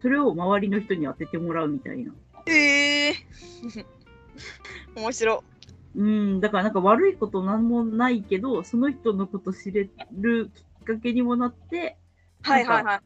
[0.00, 2.12] それを周りの人に当ててもらうみたいな。
[2.46, 3.14] へえ
[4.96, 5.44] 面白。
[5.94, 11.98] うん、だからなんか悪いことなんもないけど、その人のこと知れるきっかけにもなって、
[12.42, 13.00] はいはいはいはい。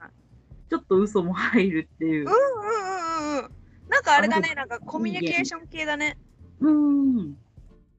[0.71, 2.27] ちょっと嘘も入るっていう。
[2.27, 2.29] うん。
[2.29, 3.51] うんうんうんうん。
[3.89, 6.17] なんかあれだねあなんかコミュニケーション系だね。
[6.61, 7.17] うん。
[7.19, 7.37] うん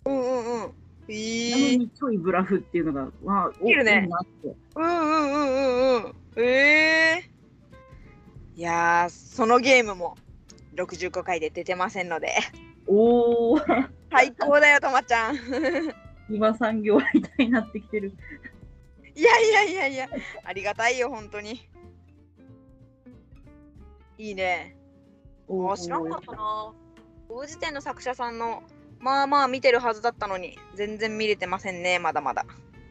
[0.05, 4.01] うんうんなのへえにちょいブラフっていうのが、わあ、おいるね。
[4.03, 4.55] いいなって。
[4.75, 6.15] うんうんうんうんうん。
[6.35, 7.29] へえ
[8.55, 10.17] いやーそのゲームも
[10.75, 12.35] 65回で出てませんので。
[12.87, 13.59] おお、
[14.11, 15.37] 最高だよとまちゃん。
[16.29, 18.13] 今産業みたいになってきてる。
[19.15, 20.09] いやいやいやいや。
[20.43, 21.69] ありがたいよ本当に。
[24.17, 24.77] いいね。
[25.47, 26.73] おあ知らんかったな。
[27.29, 28.63] 同時点の作者さんの
[28.99, 32.45] まあまあ見てるはずだったのに全然見れてませんねまだまだ。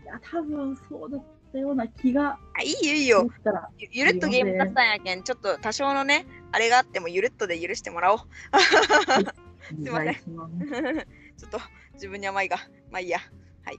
[0.05, 3.29] いや、多分そうだったような気があいいよいいよ。
[3.39, 3.69] したら。
[3.79, 5.23] ゆゆるっとゲームだったんやけん。
[5.23, 8.21] ちょっと多少のねあれがあってもゆるっとで許してもらおう。
[9.89, 10.15] おません。
[11.37, 11.61] ちょっと
[11.95, 12.59] 自分に甘いが。
[12.91, 13.19] まあいいや。
[13.65, 13.79] はい。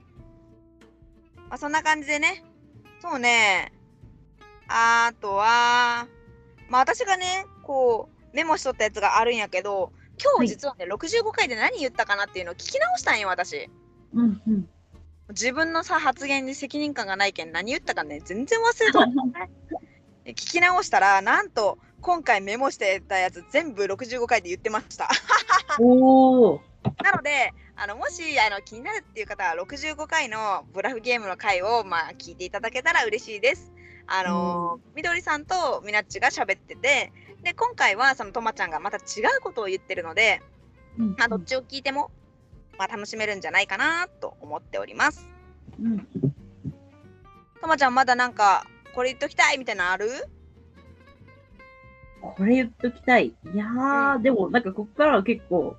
[1.48, 2.44] まあそんな感じでね。
[3.00, 3.72] そうね。
[4.68, 6.06] あとは
[6.68, 9.92] まあ私がねこうメモしとったやつがあるんやけど
[10.22, 13.70] 今日実はね、65回で何言ったかなっていうのを聞き直したんよ私。
[14.14, 14.68] うんうん。
[15.30, 19.48] 自分のさ発言に責任感がないけん何言ったかね全然忘れとった。
[20.24, 25.08] で 聞き直したらなんと今回メモしてたやつ全部65回で言ってました。
[25.78, 26.60] おお。
[27.02, 33.72] なのであのもしあの気になるっていう方は65回のブラフゲームの回をまあ聞いていただけたら嬉しいです。
[34.06, 37.12] あのみどりさんとみなっちが喋ってて
[37.42, 39.00] で今回はそのとまちゃんがまた違
[39.38, 40.42] うことを言ってるので、
[40.98, 42.10] うんまあ、どっちを聞いても、
[42.78, 45.26] まあ、楽しめるんじゃないかなと思っております
[45.80, 45.98] うん。
[47.60, 50.08] とまちゃんまだなんかこれ言っときたいみたいなのある？
[52.20, 53.28] ここれ言っときたい。
[53.28, 55.76] いやー、うんでもなんかここからは結構、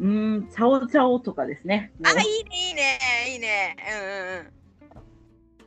[0.00, 1.92] うーん、チャオチャオとかですね。
[2.04, 2.98] あ、いいね、いいね、
[3.32, 3.76] いいね。
[3.90, 4.52] うんうんうん。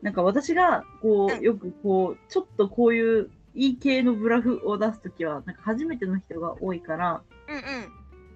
[0.01, 3.29] なんか私が、こうんう、よくこう、ちょっとこういう
[3.59, 7.61] いい系のブラフを出すときは、なんか初めての人が多いから、うんうん。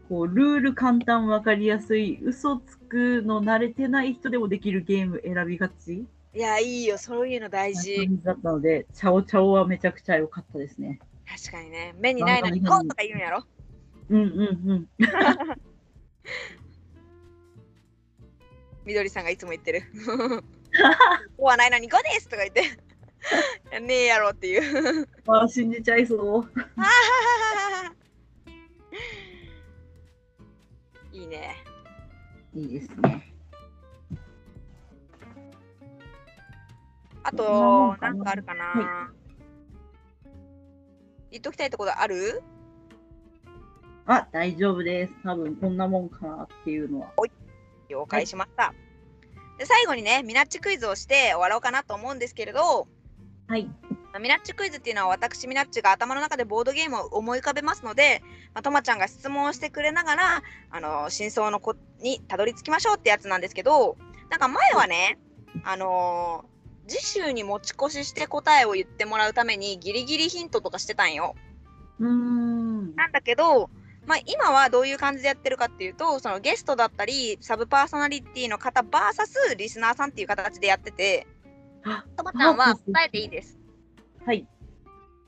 [0.09, 8.05] こう、ルール簡単わかりやすい、嘘つくの慣れてない人でもできるゲーム選びがちいや、いいよ、そういうの大な事。
[8.21, 10.99] だったので、チャオチャオはめちゃくちゃ良かったですね。
[11.25, 11.95] 確かにね。
[11.97, 13.45] 目にないのにこうとか言うんやろ？
[14.09, 14.89] うんうんうん。
[18.83, 19.83] みどりさんがいつも言ってる。
[21.37, 22.63] こうはないのにこうですとか言って。
[23.81, 25.07] ねえやろっていう。
[25.27, 26.45] あー信じちゃいそう。
[31.11, 31.55] いいね。
[32.53, 33.33] いいですね。
[37.23, 39.11] あとん、かなんなかあるかな、は
[41.31, 42.43] 言っときたいところある？
[44.05, 45.13] あ、大丈夫です。
[45.23, 47.13] 多分こんなもんかなっていうのは。
[47.87, 48.73] 了解しました。
[49.57, 52.87] で最後にね、ミナッチクイズをして終わろうかなと思うんですけれど、
[53.47, 53.65] はい。
[53.65, 53.71] ま
[54.17, 58.21] あミナッチクイズっていうのは私ミナッチが頭の中でボードゲームを思い浮かべますので、
[58.53, 63.97] まあ、とまちゃんが質問をしてくれながらあの真相のこにたどり着きましょうってやつなんですけど
[64.29, 65.19] なんか前はね
[65.63, 66.53] あのー
[66.87, 71.35] 次週に持ち越しして答えを言ってもらうためにギリギリヒントとかしてたんよ。
[71.99, 72.95] うーん。
[72.95, 73.69] なんだけど、
[74.05, 81.42] まあ、今はどういう感じでやってるかっていうとそのゲストだったりサブパーソナリティの方 VS リスナーさんっていう形でやっててあ
[82.15, 83.59] とまちゃんは答えていいです。
[84.25, 84.47] はい。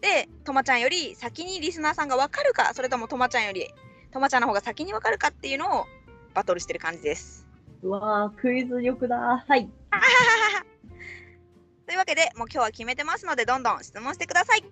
[0.01, 3.67] で、とまちゃんより先にリスナーさんが分かるか、それともとまちゃんより
[4.11, 5.85] とまちゃんの方が先に分かるかっていうのを
[6.33, 7.45] バトルしてる感じです。
[7.81, 9.43] うわー、クイズ力だ。
[9.47, 9.69] はい。
[11.85, 14.63] というわけで、もう今日は決めてますので、どんどん質問してください。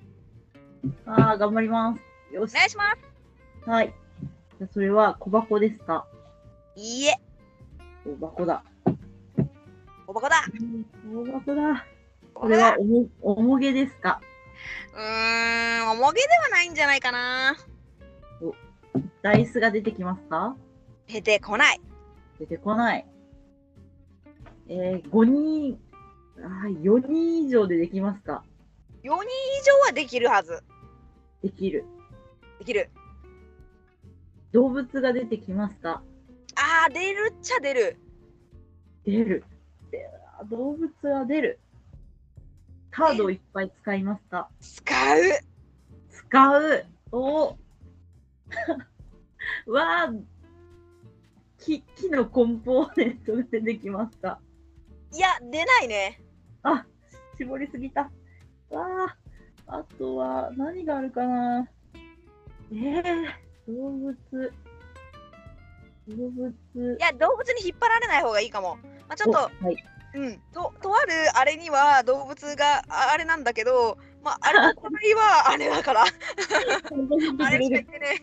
[1.06, 1.96] あー、頑張りま
[2.30, 2.34] す。
[2.34, 2.54] よしお。
[2.58, 2.84] 願いしま
[3.66, 3.70] す。
[3.70, 3.94] はい。
[4.58, 6.06] じゃあそれは小箱ですか？
[6.76, 7.20] いいえ、
[8.04, 8.64] 小箱だ。
[10.08, 10.46] おばこだ。
[11.14, 11.86] おばこだ
[12.34, 12.76] これは。
[12.80, 14.20] おも、おもげですか？
[14.94, 17.56] うーん、おもげではないんじゃないかな。
[19.22, 20.56] ダイスが出てきますか？
[21.08, 21.82] 出てこない。
[22.40, 23.06] 出てこない。
[24.68, 25.80] えー、5人、
[26.38, 28.44] あー4人以上でできますか
[29.04, 29.18] ？4人以
[29.66, 30.64] 上はできるはず。
[31.42, 31.86] できる。
[32.60, 32.90] できる。
[34.52, 36.02] 動物が出てきますか？
[36.56, 37.98] あー、出るっちゃ出る。
[39.06, 39.44] 出る。
[39.94, 41.60] であ動物は出る。
[42.90, 44.84] カードをいっぱい使いますか使
[45.16, 45.20] う。
[46.10, 46.86] 使う。
[47.12, 47.56] お
[49.68, 50.14] わあ。
[51.60, 54.40] 木、木のコンポーネントが出てきますか
[55.14, 56.20] いや、出ないね。
[56.64, 56.86] あ、
[57.38, 58.12] 絞りすぎた。
[58.72, 59.06] わ
[59.68, 59.78] あ。
[59.78, 61.68] あとは、何があるかな
[62.72, 63.26] えー、
[63.68, 64.54] 動物。
[66.08, 66.98] 動物。
[67.00, 68.78] いや、動物に引っ張られない方がいいかも。
[69.08, 69.76] まあ、ちょっと、おはい。
[70.16, 76.12] うん、ととあるあれには動物がああれなんだけど、まあ、あれの場合は あれだから、あれ
[77.66, 78.22] しか言ってね。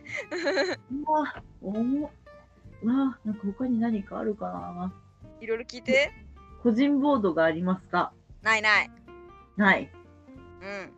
[1.05, 2.11] うわあ、重っ。
[2.83, 4.93] うわあ、なんか他に何かあるかな
[5.41, 6.13] いろいろ聞いて。
[6.63, 8.13] 個人ボードがありますか？
[8.43, 8.91] ないない。
[9.57, 9.91] ない。
[10.63, 10.93] うん。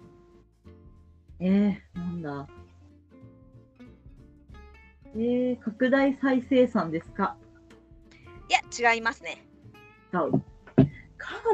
[1.41, 2.49] えー、なんだ。
[5.14, 7.37] えー、拡大再生産ですか？
[8.49, 9.43] いや、違いますね。
[10.12, 10.30] カー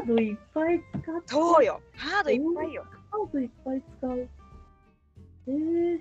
[0.05, 1.27] ドいっぱい使って。
[1.27, 1.81] そうよ。
[1.95, 2.85] ハードいっぱいよ。
[3.09, 4.29] カードいっぱい使う。
[5.47, 5.99] えー、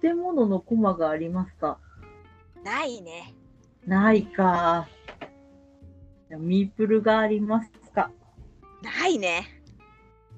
[0.00, 1.78] 建物のコマがありますか？
[2.64, 3.34] ないね。
[3.86, 4.88] ないか。
[6.30, 8.10] ミープルがありますか？
[8.82, 9.62] ないね。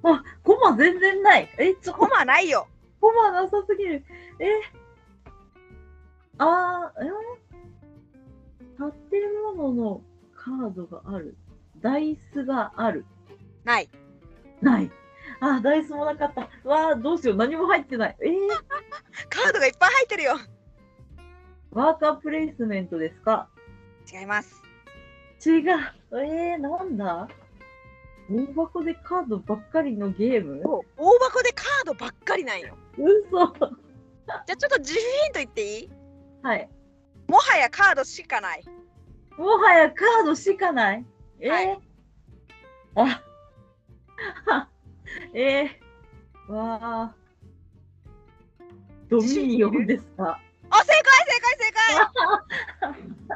[0.02, 1.48] あ、コマ全然ない。
[1.58, 2.68] え、ちょ、コマないよ。
[3.00, 4.04] コマなさすぎる。
[4.38, 4.46] え？
[6.36, 7.10] あー、え？
[8.78, 8.92] 建
[9.56, 10.00] 物の
[10.36, 11.36] カードがある。
[11.80, 13.04] ダイスがある。
[13.64, 13.88] ない。
[14.60, 14.90] ない。
[15.40, 16.42] あー、ダイスもなかった。
[16.68, 17.36] わー、どうしよう。
[17.36, 18.16] 何も入ってない。
[18.20, 18.30] えー、
[19.28, 20.34] カードがいっぱい入ってるよ。
[21.72, 23.48] ワーカープレイスメントですか？
[24.12, 24.62] 違います。
[25.44, 25.62] 違う。
[26.12, 27.28] えー、なんだ？
[28.30, 30.62] 大箱でカードばっかりのゲーム？
[30.96, 32.76] 大箱でカードばっかりなんよ。
[32.96, 35.90] 嘘じゃあちょっと自主ヒント言っていい？
[36.42, 36.70] はい。
[37.28, 38.64] もはやカードしかない。
[39.36, 41.04] もはやカードしかない？
[41.40, 41.50] えー？
[41.52, 41.78] はい
[42.96, 43.22] あ
[44.46, 44.68] は
[45.34, 47.14] えー、わあ。
[49.08, 50.40] ドミニオンですか？
[50.70, 51.82] あ、正解正解正解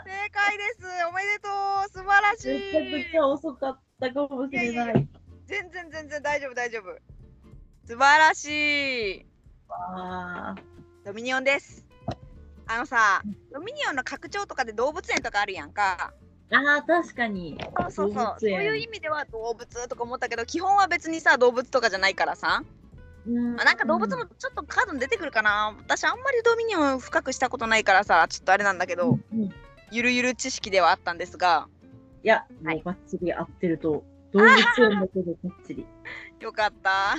[0.05, 0.79] 正解です。
[1.09, 1.49] おめでと
[1.87, 1.89] う。
[1.91, 2.73] 素晴らしい。
[2.73, 5.09] めちゃくちゃ遅かったかもしれない。
[5.47, 6.85] 全然全然大丈夫大丈夫。
[7.87, 9.27] 素晴らしい。
[9.69, 10.55] わあ。
[11.05, 11.87] ドミニオンです。
[12.69, 16.13] あのさ、ドミニオンの拡張とかで動物園とかあるやんか。
[16.51, 17.59] ああ、確かに。
[17.77, 18.37] そうそうそう。
[18.41, 22.63] そういう意味では動物とか思ったけど、基本は別にさ、動物とかじゃないからさ。
[23.27, 25.75] うんまあ、なんか動物もちょっとカードに出てくるかな。
[25.79, 29.53] 私あんまりドミニオン深くしたことないからさ、ちょっとあれなんだけど、うんい
[29.91, 31.67] ゆるゆる知識ではあったんですが、
[32.23, 32.29] い
[32.63, 34.05] もうバッチリ合ってると。
[34.33, 35.87] 動物園だけどバッチリ。
[36.41, 37.17] よかった。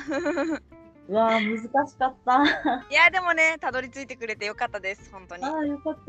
[1.09, 2.41] うわあ、難しかった。
[2.41, 2.45] あ
[2.89, 5.43] いや、でもね、たどり着いてくれてよかったです、本当に。
[5.43, 6.03] あ、よかった。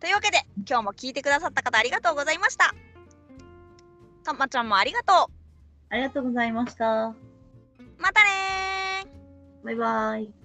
[0.00, 0.38] というわけで、
[0.68, 2.74] 今日も聞いてくださった方ありがとうございました。
[4.24, 5.30] たまちゃんもありがと
[5.90, 7.06] ありがとうございました。
[7.06, 7.16] う。
[7.98, 9.64] またねー。
[9.66, 10.43] バイバイ。